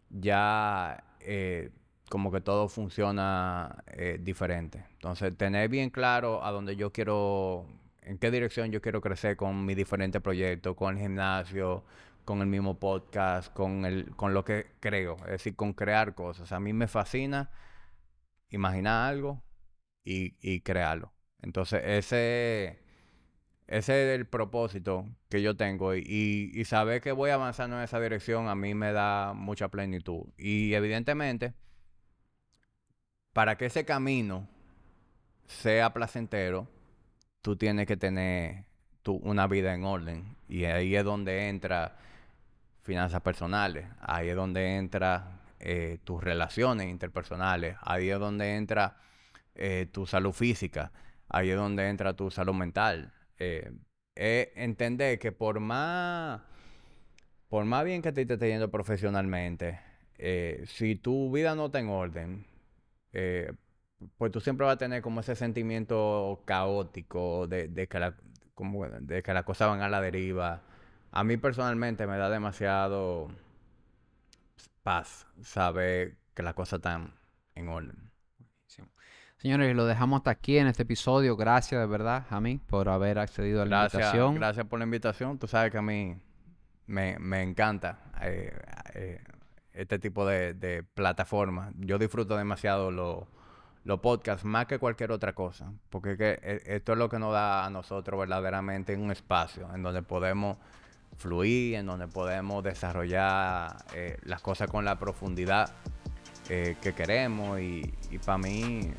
[0.09, 1.71] ya eh,
[2.09, 4.85] como que todo funciona eh, diferente.
[4.93, 7.65] Entonces, tener bien claro a dónde yo quiero,
[8.01, 11.83] en qué dirección yo quiero crecer con mis diferentes proyectos, con el gimnasio,
[12.25, 16.51] con el mismo podcast, con, el, con lo que creo, es decir, con crear cosas.
[16.51, 17.49] A mí me fascina
[18.49, 19.43] imaginar algo
[20.03, 21.13] y, y crearlo.
[21.41, 22.79] Entonces, ese,
[23.67, 27.83] ese es el propósito que yo tengo y, y, y saber que voy avanzando en
[27.83, 30.25] esa dirección a mí me da mucha plenitud.
[30.37, 31.53] Y evidentemente,
[33.35, 34.47] para que ese camino
[35.45, 36.69] sea placentero,
[37.41, 38.63] tú tienes que tener
[39.03, 40.37] tu, una vida en orden.
[40.47, 41.97] Y ahí es donde entra
[42.81, 49.01] finanzas personales, ahí es donde entra eh, tus relaciones interpersonales, ahí es donde entra
[49.53, 50.93] eh, tu salud física,
[51.27, 53.11] ahí es donde entra tu salud mental.
[53.37, 53.69] Eh,
[54.15, 56.39] entender que por más,
[57.49, 59.81] por más bien que te esté yendo profesionalmente,
[60.17, 62.54] eh, si tu vida no está en orden,
[63.15, 63.53] eh,
[64.17, 68.15] pues tú siempre vas a tener como ese sentimiento caótico de, de que la,
[68.55, 70.63] como de que las cosas van a la deriva.
[71.11, 73.29] A mí personalmente me da demasiado
[74.83, 77.13] paz saber que las cosas están
[77.55, 78.11] en orden.
[79.37, 81.35] Señores, lo dejamos hasta aquí en este episodio.
[81.37, 84.35] Gracias de verdad, Jamí, por haber accedido a la Gracias, invitación.
[84.35, 85.37] gracias por la invitación.
[85.39, 86.17] Tú sabes que a mí
[86.87, 88.53] me, me encanta eh,
[88.95, 89.23] eh,
[89.75, 91.73] este tipo de, de plataformas.
[91.79, 93.27] Yo disfruto demasiado lo-
[93.83, 97.65] los podcasts más que cualquier otra cosa, porque eh, esto es lo que nos da
[97.65, 100.57] a nosotros verdaderamente un espacio en donde podemos
[101.17, 105.71] fluir, en donde podemos desarrollar eh, las cosas con la profundidad
[106.49, 107.93] eh, que queremos y,
[108.25, 108.91] para mí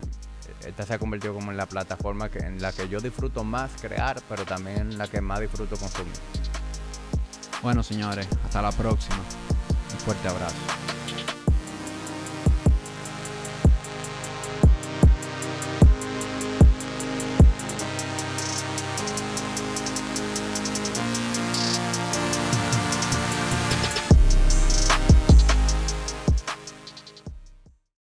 [0.64, 3.72] esta se ha convertido como en la plataforma que, en la que yo disfruto más
[3.81, 6.14] crear, pero también en la que más disfruto consumir.
[7.62, 9.18] Bueno, señores, hasta la próxima
[10.07, 10.95] fuerte abrazo.